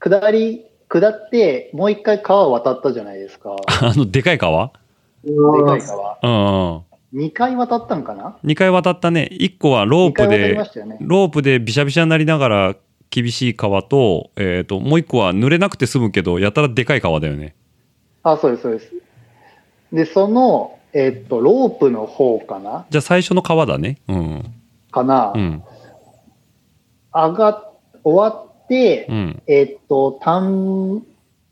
[0.00, 3.56] 下り、下って、もう一回川を渡ったじゃないですか。
[3.82, 4.72] あの、でかい川？
[5.24, 5.32] で
[5.64, 6.18] かい川。
[6.22, 6.82] うんうん。
[7.12, 9.28] 二回渡ったんかな？2回渡ったね。
[9.32, 10.96] 1個はロープでね。
[11.00, 12.76] ロープでびしゃびしゃになりながら
[13.10, 17.56] 厳しい川と、えっ、と、もう1個は濡れなくて済むけど、やたらでかい川だよね。
[18.22, 18.92] あ、そうです、そうです。
[19.92, 22.86] で、その、えっと、ロープの方かな？
[22.90, 23.98] じゃあ最初の川だね。
[24.08, 24.54] うん。
[24.90, 25.62] かな、うん。
[27.12, 27.72] 上がっ、
[28.02, 29.42] 終わって、うん。
[29.46, 31.02] えっと、田ん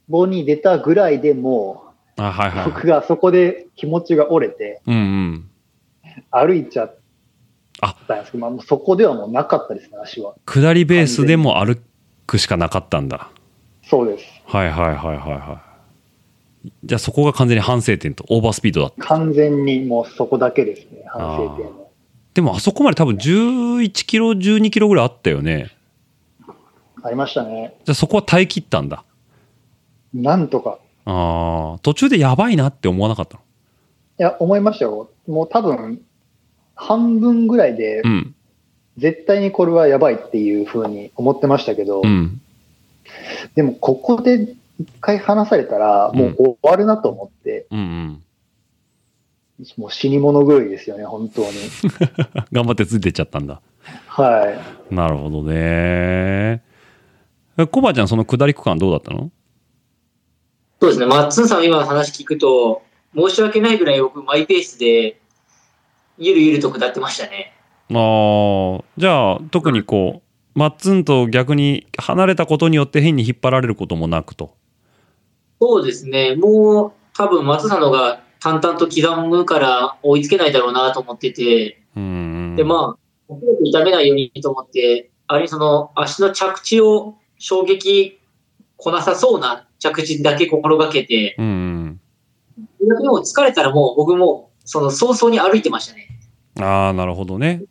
[0.09, 1.85] ぼに出たぐらいでも
[2.17, 2.65] う、あ、はいはい。
[2.67, 5.51] 僕がそこで気持ちが折れて、うんうん。
[6.31, 6.97] 歩いちゃっ
[8.09, 10.35] たんですけど、まあ、もうそこではもうなかったですね、足は。
[10.47, 11.81] 下りベースでも歩
[12.27, 13.31] くしかなかったんだ。
[13.85, 14.25] そうです。
[14.47, 15.68] はいはいはいはいはい。
[16.85, 19.05] じゃあそこが完全に反省点と、オーバースピードだった。
[19.05, 21.89] 完全にもうそこだけですね、反省点の。
[22.35, 25.71] でもあそこまで多分11キロ、12キロぐらいあったよね。
[27.03, 27.75] ありましたね。
[27.85, 29.05] じゃあそこは耐え切ったんだ。
[30.13, 30.79] なんとか。
[31.05, 33.41] ああ、途中でやばいなって思わなかったの？
[34.19, 35.11] いや、思いましたよ。
[35.27, 36.01] もう多分、
[36.75, 38.35] 半分ぐらいでう、ん。
[38.97, 42.41] 絶対にこれはやばいっていうふうに思ってましたけど、うん。
[43.55, 48.23] でもここで一回離されたら、もう終わるなと思って、うんうん。
[49.77, 51.49] もう死に物狂いですよね、本当に。
[52.53, 53.61] 頑張ってついてっちゃったんだ。
[54.07, 54.51] は
[54.91, 54.95] い。
[54.95, 56.63] なるほどね。
[57.57, 59.31] えコバちゃん、その下り区間どうだったの？
[60.81, 62.83] そうですね、マッツンさんの今の話聞くと、
[63.17, 65.21] 申し訳ないぐらい僕、マイペースで、
[66.19, 67.53] ゆるゆると下ってましたね。
[67.91, 70.23] ああ、じゃあ、特にこ
[70.55, 74.57] う、マッツンと逆に離れたことによって変に引っ張られることもなくと。
[75.61, 82.55] そうですね、もう多分松さんのが淡々と刻むから追いつけないだろうなと思ってて、うん。
[82.57, 88.19] で、まあ、遅れて痛めないようにと思って、あれにその足の着地を衝撃
[88.77, 92.01] こなさそうな着地だけ心がけて、うん。
[92.81, 96.09] もう疲れたらもう僕もその早々に歩いてましたね。
[96.61, 97.65] ああ、なるほどね。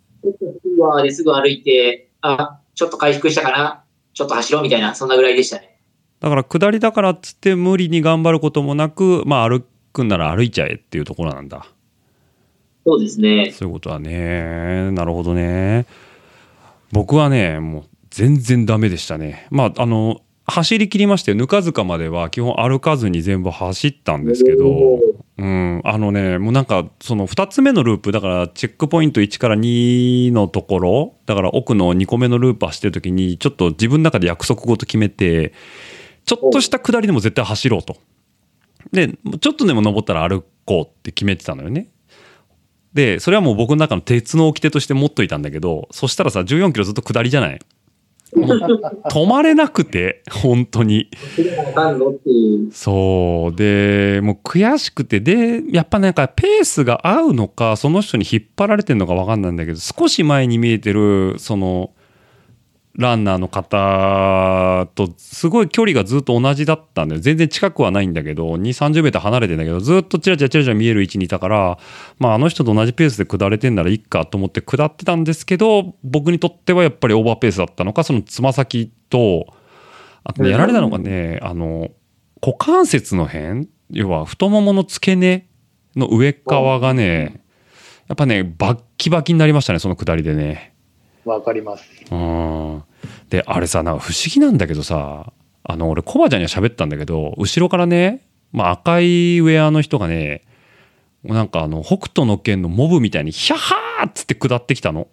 [1.12, 3.84] すぐ歩いて、あ、ちょっと回復したかな、
[4.14, 5.77] ちょっと走ろうみたいな、そんなぐらいでしたね。
[6.20, 11.68] だから下りだからっつって無理に頑張ることもなく、まあ歩くんなら歩いちゃえっていうところなんだ。
[12.86, 13.52] そうですね。
[13.52, 14.92] そういうことはね。
[14.92, 15.86] なるほどね。
[16.92, 19.48] 僕はね、もう全然ダメでしたね。
[19.50, 25.00] まあ、あの、走り切りまして、ぬか塚までは基本歩かずに全部走ったんですけど、
[25.38, 35.52] うん、あのね、もうなんか、その2つ目のループ、だからチェックポイント1から2のところ、だから奥の2個目のループ走ってる時に、ちょっと自分の中で約束事決めて、
[36.28, 37.98] ちょっとした下りでも絶対走ろうと。
[38.92, 39.10] で、
[39.40, 41.88] ちょっとでも登ったら歩こうって決めてたのよね。
[42.94, 47.60] で、それはもう僕の中の鉄の掟として持っといたんだけど、そしたらさ、14キロずっと下りじゃない？
[48.36, 51.10] 止まれなくて、本当に。
[52.74, 53.56] そう。
[53.56, 61.92] で、もう悔しくて、で、やっぱなんかペースが合うのか、その人に引っ張られてるのかわかんないんだけど、少し前に見えてる、その、
[62.98, 67.22] ランナーの方とすごい距離がずっと同じだったんだよ。
[67.22, 71.78] 全然近くはないんだけど、2、30メーター離れてんだけど、ずっとチラチラチラチラ見える位置にいたから、
[72.18, 79.46] まああの人と同じペースで下れてんならいいかと思って下ってたんですけど、僕にとってはやっぱりオーバーペースだったのか、そのつま先と、
[80.24, 81.90] あとね、やられたのがね、あの、
[82.42, 85.48] 股関節の辺、要は太ももの付け根
[85.96, 87.44] の上側がね、
[88.08, 90.74] やっぱね、バッキバキになりましたね、その下りでね。
[91.34, 91.84] わかります。
[92.12, 92.84] うん。
[93.30, 95.32] で、あれさ、なんか不思議なんだけどさ、
[95.64, 100.44] あの、俺、コバちゃんには喋ったんだけど、後ろからね、まあ赤いウェアの人がね、
[101.24, 105.08] なんかあの、北斗の拳のモブみたいに、ヒャハーっつって下ってきたの。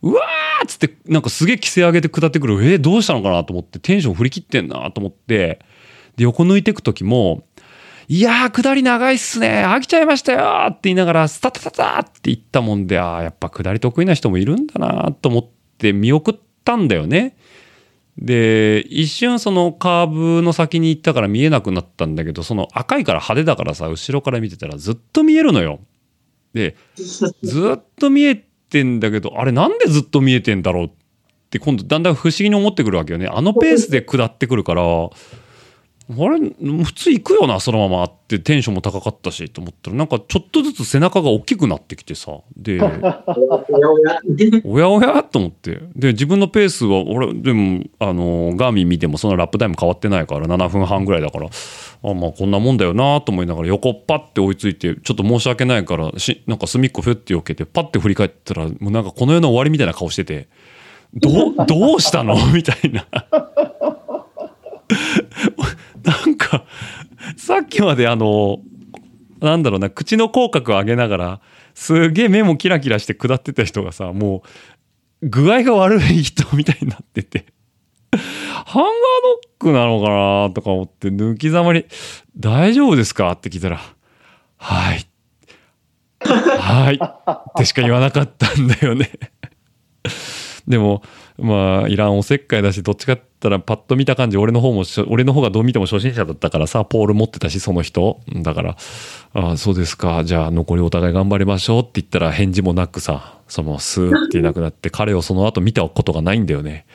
[0.00, 2.54] うわーっつって、なんかすげえ規制上げて下ってくる。
[2.64, 5.60] えーどうしたのかなと思って、テンション振り切ってんなと思って、
[6.16, 7.44] で、横抜いてく時も、
[8.10, 9.64] いやー、下り長いっすね。
[9.66, 15.46] 飽きちゃいましたよーって言いながら、スタタタタって言ったもんで、あーやっぱ下り得意な人もいるんだなと思っ
[15.76, 16.34] て見送っ
[16.64, 17.36] たんだよね。
[18.16, 25.80] で、一瞬そのカーブの先に行ったから見えなくなったんだけど、その赤いから派手だからさ、後ろから見てたらずっと見えるのよ。
[26.54, 30.90] で、 ずっと見えてんだけど、あれなんでずっと見えてんだろうっ
[31.50, 33.26] て今度だんだん不思議に思ってくるわけよね。
[33.26, 34.82] あのペースで下ってくるから、
[36.10, 42.38] あれ普通行くよなそのままってテンションも高かったしと思ったらなんかちょっとずつ背中が大きくなってきてさ。
[42.56, 42.80] で
[44.64, 45.80] おやおやと思って。
[45.94, 60.48] で自分のペースは俺でもあのガーミン見てもそのラップタイム変わってないから7分半ぐらいだからあまあこんなもんだよなと思いながら横パッて追いついてちょっと申し訳ないからしなんか隅っこふって避けてパッて振り返ったらもうなんかこの世の終わりみたいな顔してて
[61.12, 62.34] どうどうしたの？
[62.52, 63.04] みたいな。
[66.08, 66.64] なんか、
[67.36, 68.58] さっきまであの、
[69.40, 71.40] なんだろうな、口の口角を上げながら、
[71.74, 74.42] すげえ目もキラキラして下ってた人がさ、も
[75.22, 77.46] う、具合が悪い人みたいになってて、
[78.12, 78.90] ハンガーノ
[79.44, 80.08] ックなのか
[80.48, 81.84] なとか思って、抜きざまに、
[82.36, 83.80] 大丈夫ですかって聞いたら、
[84.56, 85.06] はい。
[86.20, 87.00] はい。
[87.00, 89.10] ってしか言わなかったんだよね。
[90.66, 91.02] でも、
[91.38, 98.20] まあ、いらんおせっかいだし、どっちかって言ったら、パッと見た感じ、俺の方も俺の方がどう見ても初心者だったからさ、ポール持ってたし、その人。
[98.42, 98.76] だから、
[99.34, 106.86] ああ、そうですか、じゃあ残りお互い頑張りましょうって言ったら、返事もなくさ、そのスーっていなくなって、彼をその後見たことがないんだよね。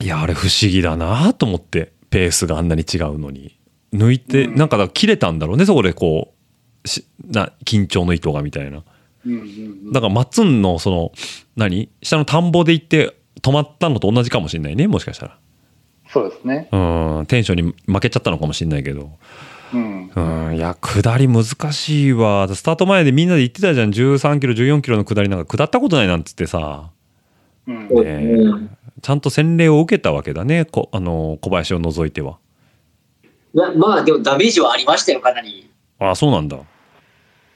[0.00, 3.56] いや、あれ不思議だなと思って、ペースがあんなに違うのに。
[3.92, 6.34] 抜いて、なんかだから切れたんだろうね、そこでこ
[6.84, 8.84] う、しな緊張の糸がみたいな。
[9.26, 9.36] うんう
[9.90, 11.12] んだからマッツンのその
[11.56, 11.88] 何？
[12.02, 15.38] 下の田んぼで行って止まったのと同じかもしれないねもしかしたら。
[16.08, 16.68] そうですね。
[16.72, 16.76] う
[17.22, 17.26] ん。
[17.26, 19.10] テンションに負けちゃったのかもしれないけど。
[19.74, 20.10] うん。
[20.14, 20.56] うん。
[20.56, 22.46] いや下り難しいわ。
[22.54, 23.90] スタート前でみんなで言ってたじゃん。
[23.90, 25.28] 13キロ14キロの下り。
[25.28, 26.90] なんか下ったことないなんつってさ。
[27.66, 27.88] うん。
[27.88, 28.68] ね
[29.02, 30.64] ちゃんと洗礼を受けたわけだね。
[30.64, 32.38] こあの小林を除いては。
[33.54, 35.70] いや、まあでもダメージはありましたよ、かなり。
[35.98, 36.56] ああそうなんだ。
[36.56, 36.66] はい。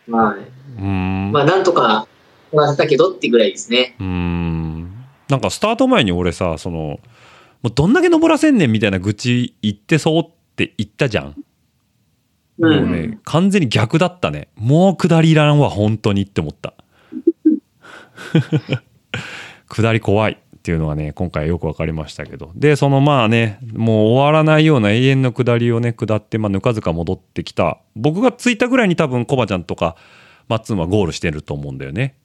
[0.08, 0.44] うーん
[0.85, 2.07] まあなんとか
[2.55, 3.97] 回せたけどってぐらいですね。
[3.99, 7.01] うーんなんかスタート前に俺さそのも
[7.64, 11.37] うどんだけ登らせんねんみたいな愚痴言ってそうって言ったじゃん
[12.61, 12.91] うん。
[12.91, 14.49] もうね、完全に逆だったね。
[14.57, 16.74] もう下りいらんわ、本当にって思った。
[19.68, 22.53] 下り怖いっていうのはね、今回よく分かりましたけど。
[22.55, 27.78] で、そのまあね、もう終わらないような永遠の下りをね、下って、まあ、ぬかずか戻ってきた。
[27.97, 29.97] 僕が着いたぐらいに多分、コバちゃんとか、
[30.51, 32.16] マッツンはゴールしてると思うんだよね。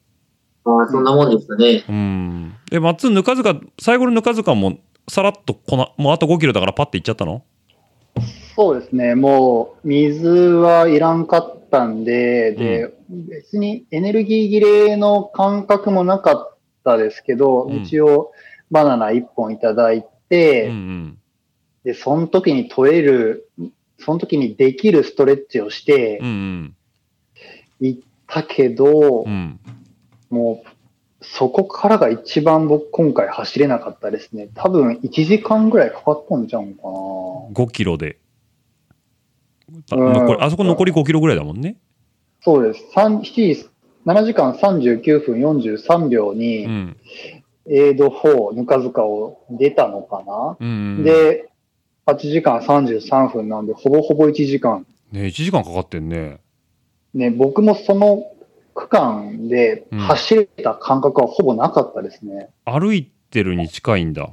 [0.65, 1.85] ああ、そんなもんですかね。
[1.87, 2.55] うん。
[2.71, 7.43] で、マッツンぬかずか、最後のぬかずかも、さらっとこな、もうあと5キロだからパッて行っちゃったの？
[8.55, 9.13] そうですね。
[9.13, 18.31] もう、水はいらんかったんで、で、別にエネルギー切れの感覚もなかったですけど、うん一応、
[18.71, 21.17] バナナ1本いただいて、うんうん。
[21.83, 23.51] で、その時に取れる、
[23.99, 26.75] その時にできるストレッチをしてうんうん。
[28.27, 29.59] たけど、うん。
[30.29, 30.67] もう、
[31.21, 34.49] そこからが一番僕今回走れなかったですね。
[34.53, 36.89] 多分1時間ぐらいかかったんちゃうんかな。
[36.89, 38.19] 5キロで。
[39.91, 41.77] あうんあそこ残り5キロぐらいだもんね。
[42.41, 42.83] そうです。
[42.95, 43.69] 3 7時、
[44.05, 46.97] 7時間39分43秒に、うん。
[47.67, 51.49] エイド4、ぬかずかを出たのかな、うん、で、
[52.05, 54.85] 8時間33分なんで、ほぼほぼ1時間。
[55.11, 56.39] ね1時間かかってんね。
[57.15, 58.23] ね、僕もその
[58.73, 62.49] 区間でうん走れた感覚はほぼなかったですね。
[62.65, 64.29] 歩いてるに近いんだ。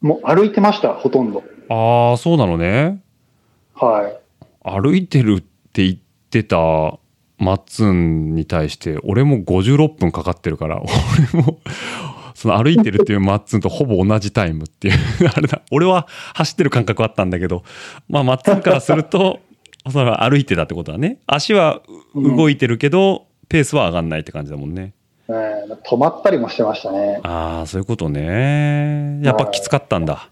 [0.00, 1.44] もう歩いてました、ほとんど。
[1.68, 3.02] ああ、そうなのね。
[3.74, 4.18] はい。
[4.68, 5.40] 歩いてるっ
[5.72, 5.98] て言っ
[6.30, 6.56] てた
[7.38, 10.82] マッツンに対して、俺も56分かかってるから、
[11.32, 11.60] 俺も、
[12.34, 14.94] その歩いてるっていうマッツンとほぼ同じタイムっていう、
[15.34, 15.60] あれだ。
[15.70, 17.62] 俺は走ってる感覚あったんだけど、
[18.08, 19.40] まあマッツンからすると、
[19.90, 21.18] それは歩いてたってことだね。
[21.26, 21.82] 足は
[22.14, 24.94] 動いてるけど、ペースは上がんないって感じだもんね。
[25.28, 27.20] えー止まったりもしてましたね。
[27.22, 29.20] ああ、そういうことね。
[29.22, 30.30] やっぱきつかったんだ。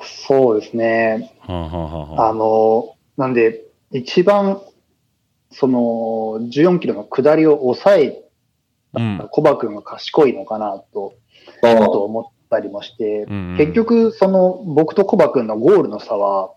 [0.00, 1.32] そうですね。
[1.40, 4.60] はあ、はあはあの、なんで、一番、
[5.50, 5.80] その、
[6.48, 8.22] 14キロの下りを抑え
[8.94, 11.14] うんたコバ君が賢いのかなと、
[11.62, 16.52] と思ったりもして、うんうん結局、その、僕とコバ君のゴールの差は、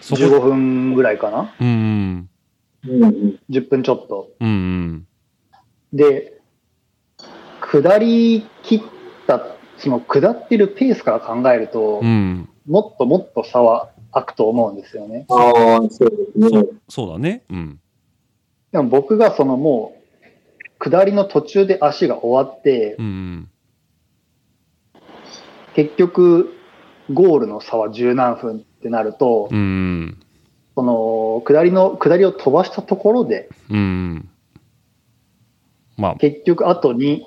[0.00, 2.30] そこ15分ぐらいかなうんうん。
[2.88, 3.40] うんうん。
[3.50, 4.30] ?10 分ちょっと。
[4.40, 5.06] うんうん。
[5.92, 6.40] で、
[7.60, 8.80] 下り切っ
[9.26, 12.48] た、その下ってるペースから考えると、うん。
[12.66, 15.26] もっともっと差は開くと思うんですよね。
[15.28, 16.64] ああ、そうですね。
[16.88, 17.44] そうだね。
[17.50, 17.80] うん。
[18.72, 20.00] でも僕がそのもう、
[20.78, 23.50] 下りの途中で足が終わってう、ん
[25.74, 26.54] 結局、
[27.12, 29.58] ゴールの差は十何分ってなると、うん。
[29.58, 29.62] う
[30.06, 30.18] ん。
[30.74, 34.28] その、下りの、下りを飛ばしたところで、うん。
[35.98, 37.26] まあ、結局後に、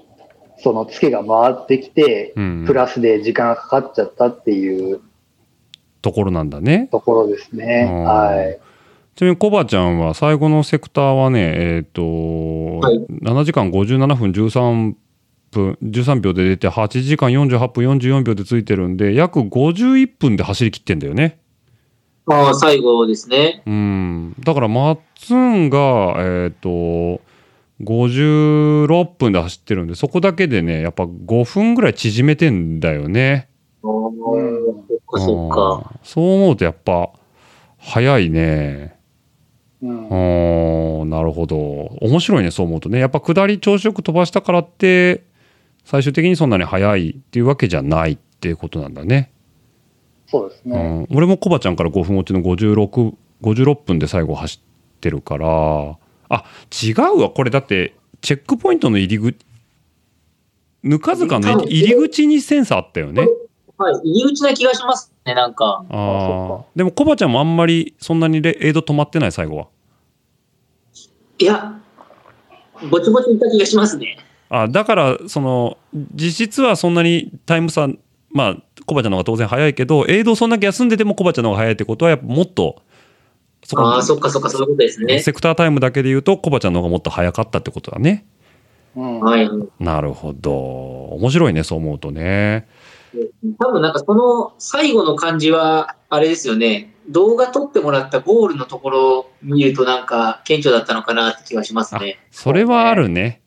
[0.58, 2.64] そのツケが回ってきて、うん。
[2.66, 5.02] プラスで時間がかかっちゃったっていう
[6.02, 6.90] ところなんだね。
[6.92, 7.88] ところですね。
[7.90, 8.60] うんはい。
[9.16, 12.02] ちなみにコバちゃんは最後のセクターはね、えっ、と、
[12.80, 14.96] はい7時間57分13
[15.52, 21.40] 分、13秒で出て、8時間48分44秒でついてるんで、約51分で走り切ってんだよね。
[22.28, 23.64] ああ、最後ですね。
[23.66, 24.36] うん。
[24.40, 27.22] だから、マッツンが、えっ、と、
[27.82, 33.50] 56分で走ってるんで、そこだけでね、やっぱ5分ぐらい縮めてんだよね。
[33.84, 35.90] ああ、そっかそっか。
[35.92, 37.10] うんそう思うとやっぱ、
[37.78, 38.96] 早いね。
[39.82, 41.06] うんう。
[41.06, 41.58] ん、なるほど。
[42.02, 43.00] 面白いね、そう思うとね。
[43.00, 45.24] やっぱ下り調子よく飛ばしたからって、
[45.84, 49.33] 最終的にそんなに速いっていうわけじゃないっていうことなんだね。
[50.40, 50.78] うそうですね。
[50.78, 55.98] ん、俺もコバちゃんから5分落ちの56、56分で最後走ってるから、
[56.30, 56.46] あ、
[56.84, 57.30] 違うわ。
[57.30, 59.46] これだって、チェックポイントの入り口、
[60.82, 63.28] ぬか塚の入り口にセンサーあったよね。
[63.78, 65.86] はい、入り口な気がしますね、なんか。
[65.90, 66.66] ああ。
[66.76, 69.68] でも、コバちゃんもあんまりそんなにレエイド止まってない、最後は。
[71.40, 71.80] いや、
[72.90, 74.18] ぼちぼちいった気がしますね。
[74.50, 75.78] あだから、その、
[76.14, 77.88] 実質はそんなにタイム差、
[78.32, 82.82] まあ、コバちゃんの方が当然早いけど、エイドそんだけ休んでてもコバちゃんの方が早いってことは、やっぱもっと、
[83.66, 85.20] そああ、そっかそっか、そういうことですね。
[85.20, 88.26] セクタータイムだけで言うと、コバちゃんの方がもっと早かったってことだね。
[88.96, 89.20] うん。
[89.22, 89.50] はい。
[89.80, 90.52] なるほど。
[90.54, 92.68] 面白いね、そう思うとね。
[93.60, 96.94] 多分なんかその最後の感じは、あれですよね。
[97.10, 102.20] 動画撮ってもらったゴールのところを見るとなんか顕著だったのかなって気がしますね。
[102.32, 103.42] それはあるね。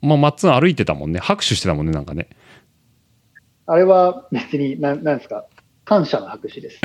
[0.00, 1.20] まあ、マッツン歩いてたもんね。
[1.20, 2.28] 拍手してたもんね、なんかね。
[3.66, 5.44] あれは別に、ななんですか、
[5.84, 6.80] 感謝の拍手です。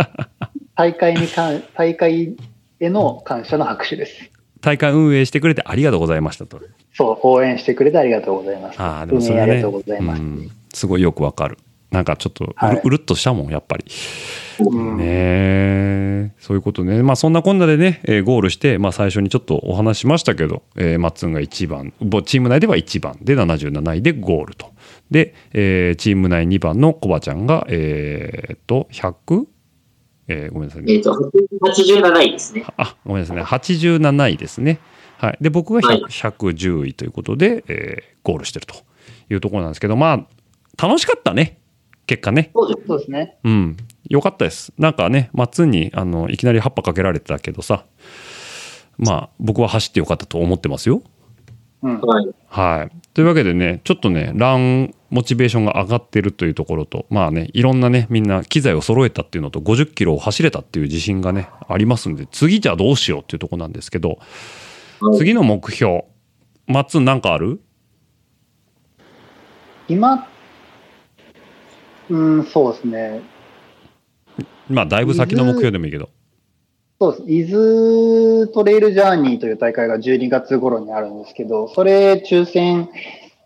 [0.76, 2.36] 大会にかん、大会
[2.80, 4.30] への感謝の拍手です。
[4.60, 6.60] 大会運営してくれてありがとうございましたと。
[6.94, 8.80] そう、応援してくれてありがとうございます。
[8.80, 10.22] ああ、でもそれね、ありがとうございます。
[10.22, 11.58] うんすごいよくわかる。
[11.90, 13.84] なんかちょっとうる,、はいうるっとしたもん、やっぱり。
[14.60, 17.02] うんねえそういうことね。
[17.02, 24.71] まあそんなこんなでね、えーゴールして、まあ最初にちょっとお話ししましたけど、えーマッツンが1番、ぼチーム内では1番で77位でゴールと。
[25.12, 29.44] で、えーチーム内2番のコバちゃんが、えーっと、100?
[30.28, 31.02] えーごめんなさいねえっ、。
[31.02, 31.12] と、
[31.62, 32.64] 87位ですね。
[32.76, 33.42] あ、ごめんなさいね。
[33.42, 34.80] 87位ですね。
[35.18, 35.38] はい。
[35.40, 38.74] で、僕が100はい110位ということで、えーゴールしてると
[39.30, 41.58] いうところなんですけど、まあ、楽しかったね。
[42.06, 42.50] 結果ね。
[42.54, 43.10] そうです。
[43.10, 43.36] ね。
[43.44, 43.76] うん。
[44.08, 44.72] よかったです。
[44.78, 47.84] なんかね、マッツンに、あの、いきなり葉っぱかけられてたけどさ、
[48.98, 51.02] まあ、僕は走ってよかったと思ってますよ。
[51.82, 52.00] うん。
[52.00, 52.28] はい。
[52.48, 52.96] はい。
[53.14, 64.18] というわけでね、ちょっとね、ランモチベーションが上がってるというところと、まあね、いろんなね、みんな機材を揃えたっていうのと、50キロを走れたっていう自信がね、ありますんで、次じゃあどうしようっていうところなんですけど、はい
[65.18, 66.04] 次の目標、
[66.68, 67.60] マッツンなんかある？
[69.88, 70.28] 今、
[72.08, 73.20] うん、そうですね。
[74.70, 76.08] まあ、だいぶ先の目標でもいいけど。
[77.02, 77.32] そうです。
[77.32, 82.90] 伊豆トレイルジャーニーという大会が12月頃にあるんですけど、それ抽選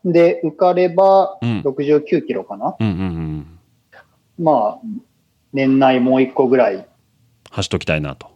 [0.05, 3.03] で受かればうん69キロかな、うんうんう
[4.43, 4.45] ん。
[4.45, 4.79] まあ、
[5.55, 6.87] 年内もう一個ぐらい。
[7.51, 8.29] 走っときたいなと。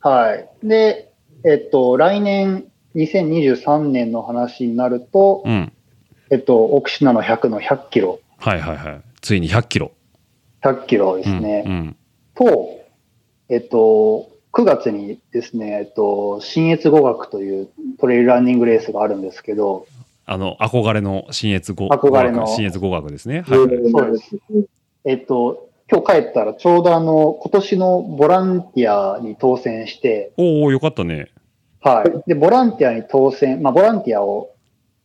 [0.00, 0.46] はい。
[0.62, 1.10] で、
[1.42, 2.66] えっと、来年
[2.96, 5.72] 2023年の話になると、うん。
[6.30, 9.00] えっと、奥品の100の100キロ、はいはいはい。
[9.22, 9.92] ついに100キロ。
[10.62, 11.64] 100キロでうんすね。
[11.66, 11.96] うん。
[12.34, 12.80] と、
[13.48, 17.68] えっと、9月にですね、えっと、新越語学という
[18.00, 19.86] トレイルランニングレースがあるんですけど、
[20.24, 23.42] あの、憧れの新越語憧れの新越語学ですね。
[23.42, 23.90] はいはい。
[23.90, 24.38] そうです。
[25.04, 31.30] えっと、今日帰ったらちょうどあの、今年のボランティアに当選して、おおよかったね。
[31.80, 32.22] はい。
[32.26, 34.54] で、ボランティアに当選、まあ、ボランティアを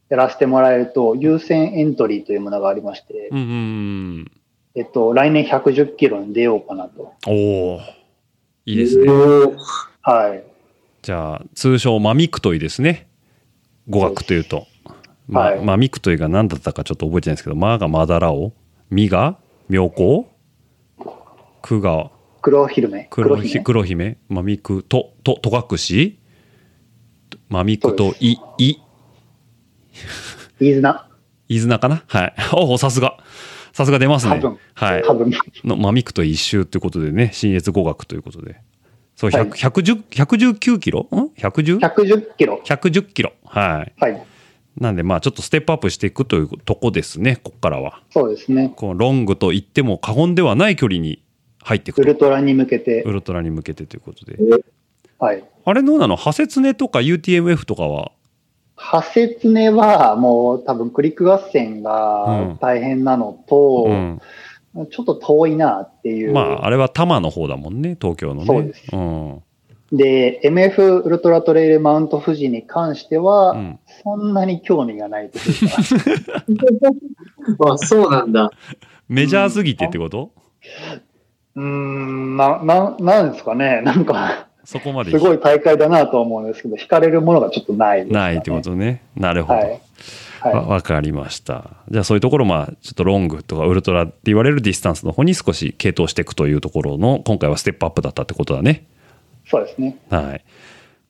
[0.08, 3.49] やらせてもらえると、優先エントリーというものがありまして、うんうんう
[4.22, 4.32] ん。
[4.76, 7.14] えっと、来年110キロに出ようかなと。
[7.28, 7.80] おお
[8.66, 9.07] いいですね。
[10.01, 10.43] はい。
[11.01, 13.07] じゃあ、通称、マミクトイですね。
[13.89, 14.68] 語学というと。
[15.28, 18.53] まあ、はいマミクトイが何だったかちょっと覚えてないんですけど、マがマダラオ、
[18.89, 19.38] ミが
[19.70, 20.30] 妙高、
[21.62, 23.07] クが黒姫。
[23.09, 26.20] 黒姫ひ黒姫、マミクと、と、とかくし、
[27.49, 28.78] マミクとい、い、
[30.59, 31.07] 飯綱。
[31.47, 32.03] いずなかな？
[32.07, 32.36] はい。
[32.53, 33.18] おお、さすが。
[33.74, 34.42] さすが出ますね。
[34.74, 35.04] はい。
[35.64, 38.62] のマミクと一周ということでね、新越語学ということで。
[39.16, 41.08] そう、はい100 110 119キロ？
[41.12, 42.62] ん ?110?110 110キロ。
[43.14, 43.34] キロ。
[43.46, 43.94] はい。
[44.00, 44.26] はい。
[44.78, 48.02] なんで、まあ、ちょっとステップアップしていくというとこですね、ここからは。
[48.10, 48.74] そうですね。
[48.76, 51.22] このロングと言っても過言ではない距離に
[51.62, 52.02] 入っていくと。
[52.04, 53.12] ウルトラに向けてウ。
[53.12, 54.38] ルトラに向けてということで。
[55.20, 55.44] はい。
[55.66, 56.16] あれどうなの？
[56.16, 58.12] ハセツネとか UTMF とかは、
[58.84, 64.20] ハセツネはもう多分クリック合戦うんが大変なのと、うん。
[64.90, 66.34] ちょっと遠いなっていう。
[66.34, 68.48] まあ、あれは多摩の方だもんね、東京のね。
[68.48, 69.44] そうですうん。
[69.92, 78.50] で、MF ウルトラトレイルマウント富士に関しては、うんそんなに興味がないというか あ、そうなんだ。
[79.08, 80.32] メジャーすぎてってこと、
[81.56, 83.82] うーん、な、な、なんですかね。
[83.84, 89.03] なんか、そこまですごい大会だなと思うんですけど、惹かれるものがちょっとないですかね、ないってことね。
[89.16, 89.59] なるほど。
[89.59, 89.82] はい。
[90.41, 91.72] はわわかりました。
[91.89, 98.88] じゃあそういうところ、まあ、ちょっとロングとかウルトラって言われるディスタンスの方に少し傾倒していくというところの、今回はステップアップだったってことだね。
[99.45, 99.49] い。
[99.49, 99.99] そうですね。
[100.09, 100.43] はい。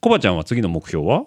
[0.01, 1.25] コバちゃんは次の目標は？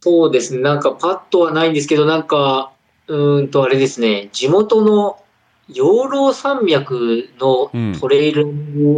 [0.00, 0.60] そうですね。
[0.60, 2.72] なんかパッとはないんですけど、なんか、
[3.08, 5.18] うーんとあれですね、地元の
[5.68, 8.44] 養老山脈のトレイル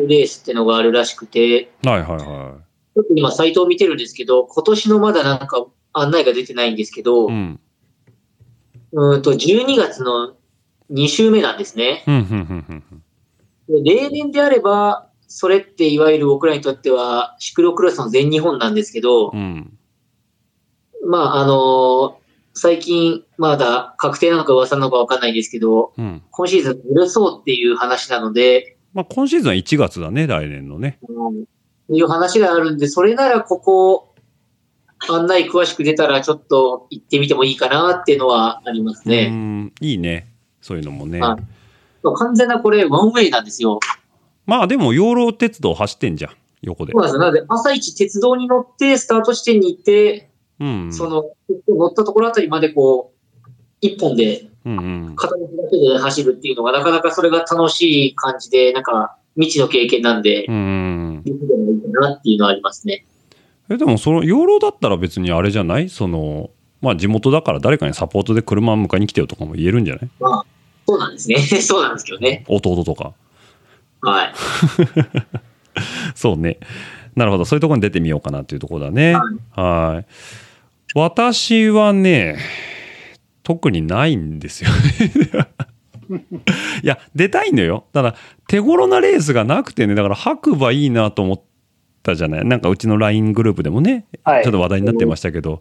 [0.07, 2.59] レースってのがあるらしくて、はいはいは
[2.95, 7.33] ちょっと今サイトを見てるんですけど、今年のまだなんか案内が出てないんですけど、い。
[7.33, 7.61] うん。
[8.93, 10.35] うーんと、12月の
[10.91, 12.03] 2週目なんですね。
[13.69, 19.79] 例年であれば、それっていわゆる僕らにとっては、シクロクロスの全日本なんですけど、うん。
[21.07, 22.28] まあ、あのー
[22.59, 26.23] 最近、まだ確定なのか噂なのかわかんないんですけど、うん。
[26.31, 30.99] 今シーズン許そうっていう話なので、まあ、今シーズンは1月だね、来年のね。
[31.09, 31.45] うん
[31.91, 34.15] いう話があるんで、それならここ、
[35.09, 39.31] 案内詳しく出たらちょっと行ってみてもいいかなっていうのはありますうね。
[39.31, 40.31] ん、いいね。
[40.61, 41.21] そういうのもね。
[41.21, 41.43] はい
[42.17, 43.81] 完全なこれ、ワンウェイなんですよ。
[44.47, 46.31] まあ、でも、養老鉄道走ってんじゃん、
[46.63, 47.03] 横でそう。
[47.03, 47.21] なんですよ。
[47.21, 50.28] なので、朝一鉄道に乗って、スタート地点に行って、
[50.61, 50.93] うん。
[50.93, 51.25] その、
[51.69, 53.13] 乗ったところあたりまでこ
[53.47, 53.49] う、
[53.81, 54.47] 一本で。
[55.17, 61.23] 片道だけで走るっていうのが、なかなかそれが楽しい感じで、なんか、未知の経験なんでう、ん。
[61.25, 61.39] でも
[61.73, 63.05] いいかなっていうのはありますね。
[63.71, 65.89] え、でも、その、養老だったら別にあれじゃない？
[65.89, 66.51] その、
[66.83, 70.09] まあ、地元だから誰かにサポートで車迎えに来てよとかも言えるんじゃない？
[70.87, 71.37] そうなんですね。
[71.63, 72.45] そうなんですけどね。
[72.49, 73.13] 弟とか。
[74.03, 74.33] はい。
[76.15, 76.59] そうね。
[77.15, 77.45] なるほど。
[77.45, 79.15] そういうところに出てみようかなっていうところだね。
[79.53, 80.07] はい。
[80.99, 82.37] 私はね、
[83.45, 85.47] 特にないんですよね。
[86.83, 87.85] いや、出たいのよ。
[87.93, 88.15] ただ、
[88.49, 91.41] 手頃なレースがなくてね、だから白馬いいなと思っ
[92.03, 92.45] たじゃない？
[92.45, 95.61] なんかうちの LINE グループでもね、はいちょっと話題になってましたけど、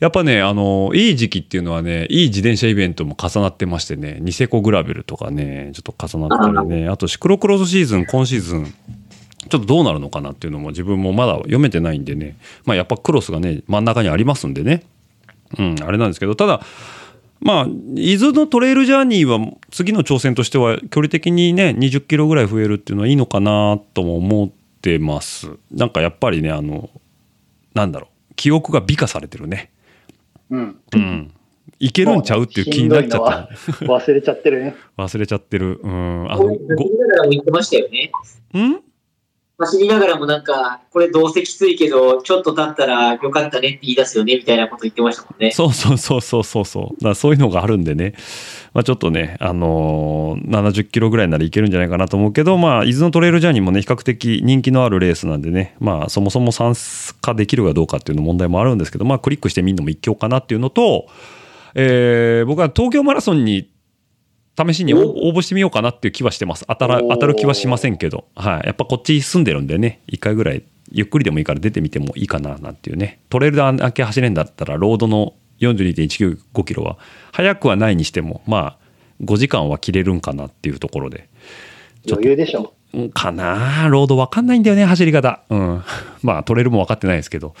[0.00, 8.74] やっぱね、あの、いい時期っていうのはね、いい自転車イベントも重なってましてね、ニセコグラベルとかね、ちょっと重なったりね、あとシクロクロスシーズン、今シーズン、
[9.48, 14.82] ちょっとどうなるのかなっていうのも自分もまだ読めてないんでね、まあやっぱクロスがね、真ん中にありますんでね、
[15.58, 16.60] うん、あれなんですけど、ただ、
[17.40, 19.38] まあ、伊豆のトレイルジャーニーは
[19.70, 24.50] 次の挑戦としては距離的にね、20キロぐらい増えるっていうのはいいのかなとも思っ
[24.82, 25.50] てます。
[25.70, 26.90] なんかやっぱりね、あの、
[27.74, 29.70] なんだろう、記憶が美化されてるね。
[30.50, 30.80] うん。
[30.94, 31.32] うん。
[31.80, 33.48] いけるんちゃうっていう気になっちゃった。
[33.84, 34.74] 忘れちゃってるね。
[34.98, 35.80] 忘れちゃってる。
[35.82, 36.32] うん。
[36.32, 38.10] あの、走りながらも言ってましたよね。
[38.52, 38.82] ご、ん？
[39.60, 45.50] 走りながらもなんか、これどうせきついけど、ちょっと経ったらよかったねって言い出すよね、みたいなこと言ってましたもんね。
[45.50, 47.04] そうそうそうそうそうそう。
[47.04, 48.14] だそういうのがあるんでね。
[48.72, 56.74] まあちょっとね、あのー70キロぐらいならいけるんじゃないかなと思うけど、まあ、伊豆のトレイルジャーニーもね、比較的人気のあるレースなんでね、まあ、そもそも参
[57.20, 61.08] 加できるかどうかっていうの問題もあるんですけど、まあ、クリックしてみんなも一興かなっていうのと、
[61.74, 63.68] えー僕は東京マラソンに
[64.66, 66.64] 試しに応応募してみようかなっていう気はしてます。
[66.66, 68.66] 当たら当たる気はしませんけど、はい。
[68.66, 73.20] やっぱこっち住んでるんでね、一回ぐらい、ゆっくりでもいいから出てみてもいいかななんていうね。
[73.28, 76.98] トレイルだけ走れんだったら、ロードの42.195キロは、
[77.32, 78.78] 速くはないにしても、まあ、
[79.24, 81.28] 5時間は切れるんかなっていうところで。
[82.10, 82.74] 余裕でしょ。
[82.94, 85.42] うんかなロードわかんないんだよね、走り方。
[85.50, 85.82] うん。
[86.22, 87.54] まあ、トレイルも分かってないですけど。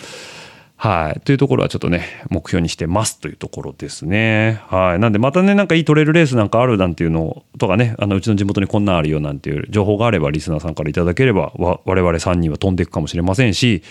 [0.80, 1.20] はい。
[1.22, 4.62] というところはちょっとね、目標にしてますというところですね。
[4.68, 5.00] はい。
[5.00, 13.82] なんでまたね、なんかいいトレイルレースなんかあるなんていうのとかね、あの、うちの地元にこんなんあるよなんていう情報があれば、リスナーさんからいただければ、我々3人は飛んでいくかもしれませんし、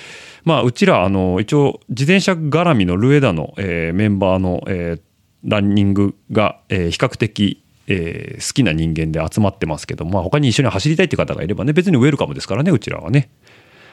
[0.46, 5.02] まあ、うちら、あの、一応、自転車絡みのルエダの、えーメンバーの、えー
[5.44, 13.30] ランニングが、えー比較的、えー好きな人間で集まってますけど、まあ、他に一緒に走りたいって方がいればね、別にウェルカムですからね、うちらはね。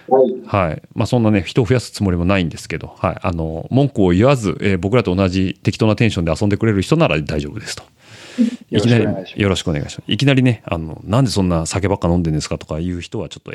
[0.09, 0.43] はい。
[0.47, 0.83] はい。
[0.95, 3.17] まあ、そんなね、人を増やすつもりもないんですけど、はい。
[3.23, 7.83] あの、文句を言わず、えー僕らと同じ適当なテンションで遊んでくれる人なら大丈夫ですと。
[8.71, 9.05] いきなり
[9.37, 13.53] よろしくお願いしますいきなりね、あの、なんでそんな酒ばっか飲んでんですかとかいう人はちょっと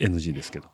[0.00, 0.66] NG, ですけど。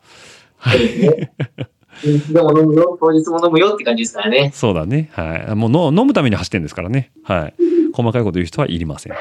[2.32, 4.50] でも飲むよ、当日も飲むよって感じですからね。
[4.54, 5.10] そうだね。
[5.12, 5.54] はい。
[5.54, 7.10] もうの飲むために走ってんですからね。
[7.22, 7.54] はい。
[7.92, 9.12] 細かいこと言う人はいりません。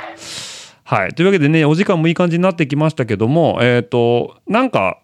[0.84, 1.14] はい。
[1.14, 5.00] というわけでね、お時間もいい感じになってきましたけども、えっ、と、なんか、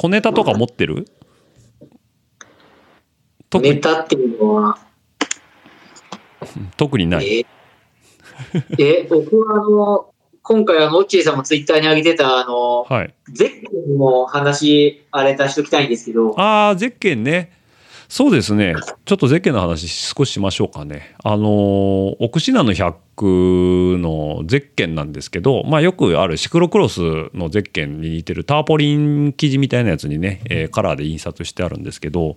[0.00, 1.04] 小ネタとか持ってる？
[3.60, 4.78] ネタっていうのは、
[6.78, 7.40] 特にない。
[7.40, 7.44] え
[8.78, 13.14] え、僕はあの、今回あの、オッチーさんもツイッターに上げてたあの、はい。
[13.30, 17.59] ゼッケンも話、あれ出しときたいんですけど、ああ、ゼッケンね。
[18.10, 18.74] そうですね。
[19.04, 21.14] ちょっとゼッケンの話少ししましょうかね。
[21.22, 27.00] あのー、奥信濃100のゼッケンなんですけど、まあよくあるシクロクロス
[27.34, 32.36] のゼッケンに似てるターポリン生地みたいなやつにね、えーカラーで印刷してあるんですけど、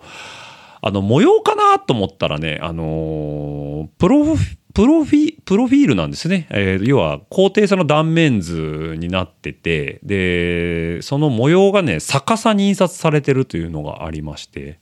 [0.83, 6.45] あの、模様かなと思ったらね、あのプロフィ、プロフィ、プロフィールなんですね。
[6.51, 14.77] えー要は、高低差の断面図になってて、で、その模様がね、逆さに印刷されてるというのがありまして、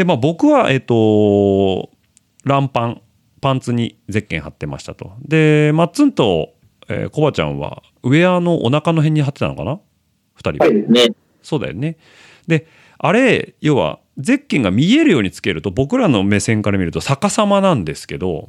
[0.00, 1.90] で、まあ僕は、えっ、と、
[2.44, 3.02] ランパン、
[3.42, 5.12] パンツにゼッケン貼ってましたと。
[5.20, 6.54] で、マッツンと、
[6.88, 9.78] えーコバちゃんは、ウェアのお腹の辺に貼ってたのかな？
[10.36, 10.70] 二人は。
[10.70, 11.08] ね、
[11.42, 11.98] そうだよね。
[12.46, 12.66] で、
[12.96, 18.48] あれ、要は、ゼッケンが見えるようにつけると、僕らの目線から見ると逆さまなんですけど、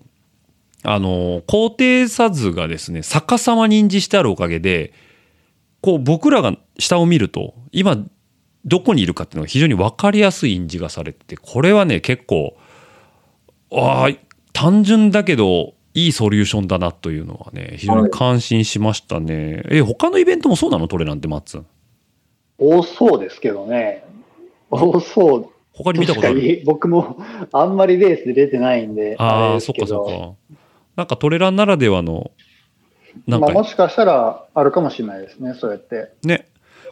[0.84, 4.94] あの、高低差図がですね、逆さまに印字してあるおかげで、
[5.82, 7.98] こう僕らが下を見ると、今、
[8.66, 12.58] どこにいるかっていうのが非常に分かりやすい印字がされてて、これはね、結構、
[13.72, 14.16] ああ、
[14.54, 19.64] 単純だけど、いいソリューションだなというのはね、非常に感心しましたね。
[19.70, 20.88] え、他のイベントもそうなの？
[20.88, 21.66] トレなんて、マッツン。
[22.58, 24.06] 多そうですけどね。
[24.70, 25.50] 多そう。
[25.74, 26.62] 他に見たことある？
[26.66, 27.18] 僕も
[27.52, 30.56] あんまりレースで出てないんで、ああ、そっかそっか。
[30.96, 32.32] なんかトレランならではの、
[33.28, 36.12] なんまあ、もかしかしたらあるかもしれないですね、そうやって。
[36.24, 36.48] ね、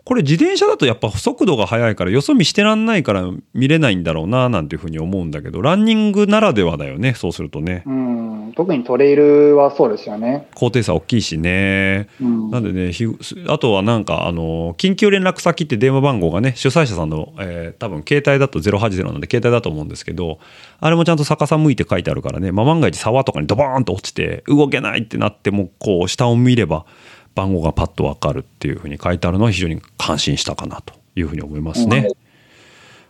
[0.10, 7.84] これ自転車だとやっぱ速度が速いからよそ見してらんないから見れないんだろうななんていうふうに思うんだけど、ランニングならではだよね、そうするとね。
[7.86, 10.48] うん、特にトレイルはそうですよね。
[10.56, 12.07] 高低差大きいしね。
[12.19, 13.06] うん、なんでね、ひ
[13.49, 20.40] あとはなんか、あの、緊急連絡先って電話番号がね、主催者さんの、えー多分携帯だと080なんで携帯だと思うんですけど、
[20.80, 26.88] あれもちゃんと逆さ向いて書いてあるからね、まあ、万が一沢とかにドバーンと落ちて動けないってなっても、こう、下を見れば
[27.36, 32.10] 番号がパッとわかるっていうふうに書いてあるのは非常に感心したかなというふうに思いますね。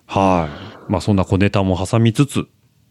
[0.05, 0.49] は
[0.87, 0.91] い。
[0.91, 2.47] まあそんな小ネタも挟みつつ、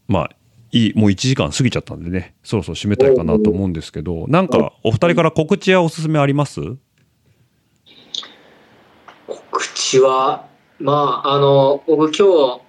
[0.07, 0.31] まあ
[0.71, 6.61] いい、もう1時間過ぎちゃったんでね、そろそろ締めたいかなと思うんですけど、なんかお二人から告知やおすすめあります？
[9.27, 10.47] 告知は、
[10.79, 12.61] まあ、あの、僕今日、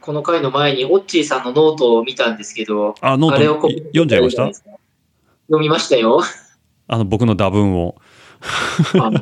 [0.00, 4.46] この回の前に、オッチーさんのノートを見たんですけど、あ、ノあれをこートい読んじゃいました？
[4.46, 6.20] 読みましたよ。
[6.88, 7.96] あの僕の打分を。
[9.00, 9.20] あの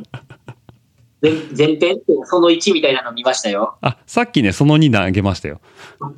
[1.23, 3.77] 前前編その1みたいなの見ましたよ。
[3.81, 5.61] あ、さっきね、その2投げましたよ。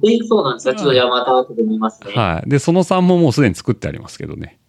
[0.04, 2.12] え、そうなんですかちょっとじゃあまた後で見ますね。
[2.12, 2.50] はい。
[2.50, 4.58] で、その3ももうすでに作ってありますけどね。
[4.60, 4.66] うん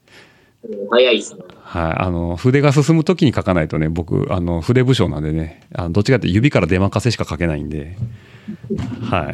[0.90, 1.42] 早いですね。
[1.64, 1.94] はい。
[1.98, 7.98] あの、筆が進むときに書かないとね、僕、あの、筆不精なんでね、あのどっちかって指から出任せしか書けないんで。
[9.02, 9.34] はい。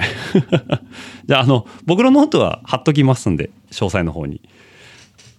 [1.25, 4.41] じゃあ、あの、僕のノートは貼っときますんで、詳細の方に。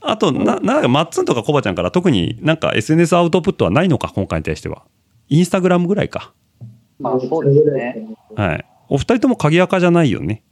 [0.06, 4.84] あと、な、なんか、マッツンとかコバちゃんから特になんか SNS アウトプットはないのか、今回に対しては。
[5.28, 6.32] インスタグラムぐらいか。
[6.98, 8.06] まあそうですね。
[8.36, 8.64] はい。
[8.88, 10.42] お二人とも鍵垢じゃないよね。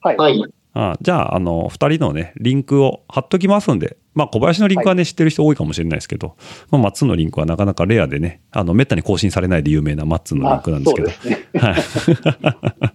[0.00, 0.16] はい。
[0.16, 0.42] はい。
[0.78, 6.36] あじゃあ、あの、二人のね、リンクを貼っときますんで、まあ、小林のリンクはね、知ってる人多いかもしれないですけど、
[6.70, 11.14] まあ、マッツンのリンクはなかなかレアでね、あの、めったに更新されないで有名なマッツンのリンあクなんですけど、ね。
[11.54, 12.94] はい。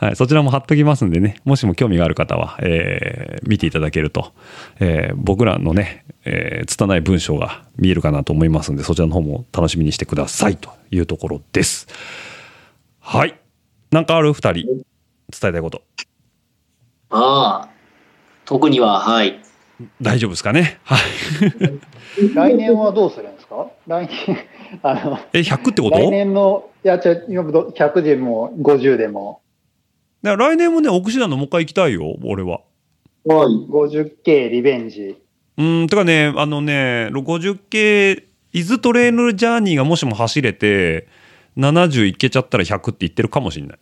[0.00, 4.32] はい、そちらも貼っときますんでね、もしも興味がある方は、えー見ていただけると、
[4.78, 11.86] えー僕らのね、えー拙い文章が見えるかなと思いますんで、そちらの方も楽しみにしてくださいというところです。
[13.00, 13.38] はい。
[13.90, 14.32] なんかある？
[14.32, 14.84] 二人、伝
[15.50, 15.82] えたいこと。
[17.10, 17.68] ああ、
[18.46, 19.42] 特には、はい。
[20.00, 20.78] 大丈夫ですかね？
[20.84, 21.00] はい。
[22.34, 23.66] 来年はどうするんですか？
[23.86, 24.38] 来年、
[24.82, 25.98] あの、え、100ってこと？
[25.98, 29.39] 来年の、いや、ちょ、今ど100でも50でも、
[30.22, 32.60] だから来年もね、奥志団のもう一回行きたいよ、俺は。
[33.24, 33.66] はい。
[33.70, 35.16] 50K リベンジ。
[35.56, 41.06] うーん、てかね、あのね、50系、伊豆トレイルジャーニーがもしも走れて、
[41.56, 43.78] 70いけちゃったら100って言ってるかもしれない。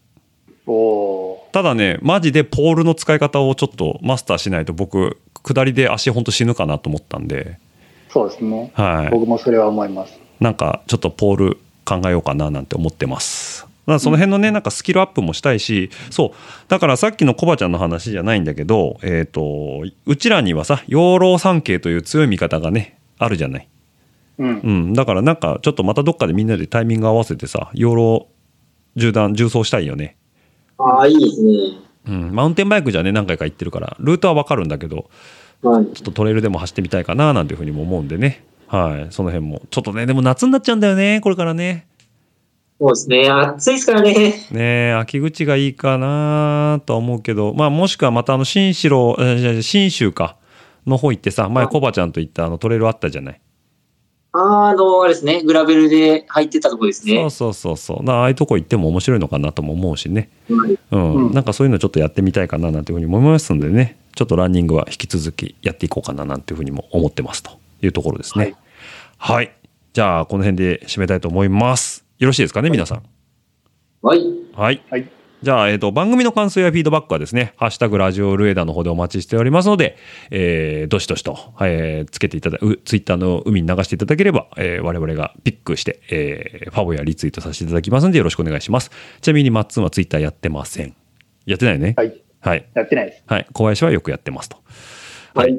[1.53, 8.71] ただね、マジでポールの使い方をちょっとマスターしないと僕、下りで足ほんと死ぬかなと思ったんで、ー、そうですね。
[8.75, 9.11] はい。
[9.11, 10.19] 僕もそれは思います。
[10.41, 13.68] なんかちょっとポール考えようかななんて思ってます。
[13.95, 16.31] らその辺のね、なんかスキルアップもしたいし、そう、
[16.69, 23.69] だからさっきのコバちゃんの話じゃないんだけど、えっ、と、うちらにはさ、養老三景という強い味方がね、あるじゃない？
[24.39, 24.61] うん。
[24.61, 28.27] うん、だからなんかちょっとまたどっかでみんなでタイミング合わせてさ、養老
[28.97, 30.17] 縦断、重走したいよね。
[30.79, 31.53] ああ、いいですね。
[32.07, 35.11] うん、マウンテンバイクじゃね、何回か行ってるから、ルートはわかるんだけど、
[35.63, 35.87] はい。
[35.87, 38.45] ちょっとトレイルでも走ってみたいかななんていうふうにも思うんでね。
[38.69, 39.63] はい、その辺も。
[39.71, 41.87] ちょっとね、でも夏になっちゃうんだよね、これからね。
[42.81, 43.29] そうですね。
[43.29, 44.47] 暑いですからね。
[44.51, 49.17] ねえ、秋口がいいかなとは思うけど、まあもしくはまたあの、新城、
[49.63, 50.37] 新州か、
[50.87, 53.41] の方行ってさ、前コバちゃんと行ったあのトレイルあったじゃない？
[54.33, 55.43] あーあの、あれですね。
[55.43, 57.17] グラベルで入ってたとこですね。
[57.17, 58.05] そうそうそうそう。
[58.05, 60.31] なああいうとこ行っても面白いのかなとも思うしね。
[60.49, 67.51] はいうん、うんなんかそういうのちょっとやってみたいかななんていうふうに思いますんでね、ちょっとランニングは引き続きやっていこうかななんていうふうにも思ってますと
[67.83, 68.55] いうところですね。
[69.19, 69.53] はい。
[69.93, 72.07] じゃあ、この辺で締めたいと思います。
[72.19, 73.03] よろしいですかね、皆さん。
[74.03, 74.21] はい。
[74.55, 74.83] はい。
[74.91, 75.09] はい。
[75.41, 79.97] じゃあ、えっ、と、番組の感想やフィードバックはですね、ハッシュタグラジオルエダの方でお待ちしておりますので、
[80.33, 88.91] えー、どしどしと、えーつけていただ、うツイッターの海に流していただければ、えー我々がピックして、えーファボやリツイートさせていただきますので、よろしくお願いします。
[89.21, 90.97] ちなみに、マッツンはツイッターやってません。
[91.47, 91.95] やってないよね。
[91.97, 92.21] はい。
[92.41, 92.69] はい。
[92.75, 93.23] やってないです。
[93.29, 93.47] はい。
[93.53, 94.57] 小林はよくやってますと。
[95.35, 95.57] はい。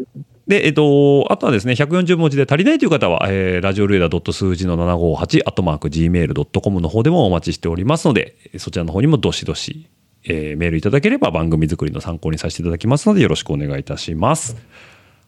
[0.49, 9.87] で、えっと、あとはですね、140文字で足りないという方は、えー、ラジオルエダ数字の758、アットマーク gmail.com の方でもお待ちしておりますので、そちらの方にもどしどし、
[10.23, 14.57] えーメールいただければ番組作りの参考にさせていただきますので、よろしくお願いいたします。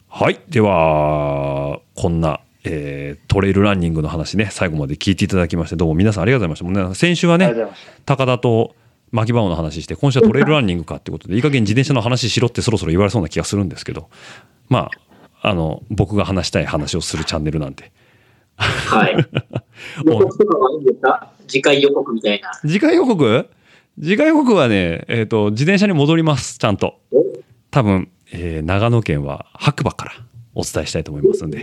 [0.08, 0.40] はい。
[0.48, 6.94] では、こんな、えートレイルランニングの話ね、最後まで聞いていただきまして、どうも皆さんありがとうございましたもうね。
[6.96, 7.54] 先週はね。
[8.06, 8.74] 高田と
[9.12, 14.08] 牧場の話して、今週はトレイルランニングかってことで、いい加減自転車の話しろってそろそろ言われそうな気がするんですけど、
[14.68, 14.90] まあ、
[15.42, 17.92] あの、僕が話したい話をするチャンネルなんで。
[18.56, 19.14] はい。
[20.06, 21.32] 予告とかはいいんですか？
[21.48, 22.52] 次回予告みたいな。
[22.62, 23.48] 次回予告？
[24.00, 27.00] 次回予告はね、えっ、と、自転車に戻ります、ちゃんと。
[27.70, 30.12] 多分、えー長野県は白馬から
[30.54, 31.62] お伝えしたいと思いますんで、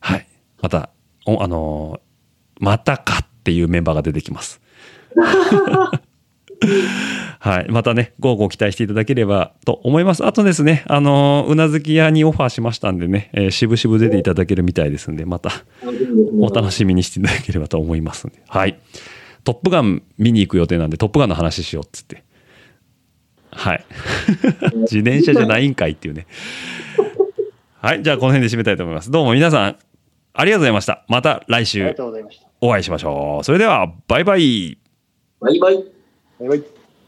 [0.00, 0.26] はい。
[0.62, 0.90] また、
[1.26, 4.60] おあのーまたかっていうメンバーが出てきます。
[7.40, 7.66] はい。
[7.68, 10.24] またね、ごご期待していただければと思います。
[10.24, 15.50] あとですね、あのーうなずき屋にオファーしましたんでね、えー、しぶしぶ出ていただけるみたいですんで、また
[16.40, 18.42] お楽しみにしていただければと思いますんで。
[18.48, 18.78] はい。
[19.44, 22.24] トップガン見に行く予定なんで、トップガンの話しようっつって。
[23.50, 23.84] はい。
[24.90, 26.26] 自転車じゃないんかいっていうね。
[27.80, 28.02] はい。
[28.02, 29.10] じゃあ、この辺で締めたいと思います。
[29.10, 29.76] どうも皆さん、
[30.32, 31.04] ありがとうございました。
[31.08, 31.94] また来週。
[32.60, 33.44] お会いしましょう。
[33.44, 34.78] それでは、バイバイ。
[35.40, 36.03] バイバイ。
[36.40, 36.64] バイ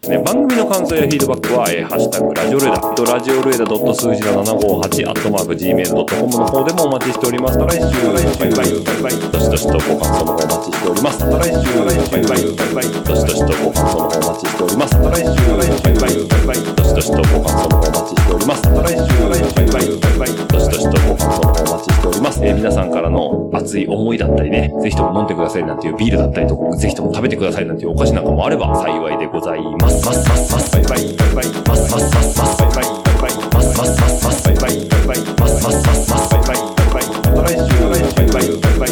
[0.09, 0.19] バイ。
[0.19, 7.59] ね、番組の感想やフィードバックは、えーハッシュタグラジオルエダ、ラジオルエダ数字の758、アットマーク Gmail.com の方でもお待ちしております。
[7.59, 11.25] また来週、バイバイ、バイバイ、どしどしとご感想の方お待ちしております。
[11.25, 14.95] また来週、バイバイ、バイバイ、どしどしとご感想の方お待ちしております。
[14.97, 18.69] また来週、バイバイ、バイバイ、どしどしとご感想の方お待ちしております。
[18.69, 22.45] また来週、バイバイ、バイバイ、どしどしとご感想の方お待ちしております。
[22.45, 29.96] えー皆さんからの熱い思いだったりね、ぜひとも飲んでくださいなんていうビールだったりとか、ぜひとも食べてくださいなんていうお菓子なんかもあれば幸いでございます。
[30.05, 32.73] ますますますバイバイバイバイますますますますバイバ
[33.07, 36.87] イバイバイますますますますバイバイバイバイますますますますバイバイバ
[37.23, 38.29] イ
[38.77, 38.89] バイ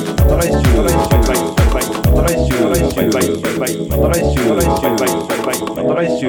[3.88, 4.08] また
[5.94, 6.28] 来週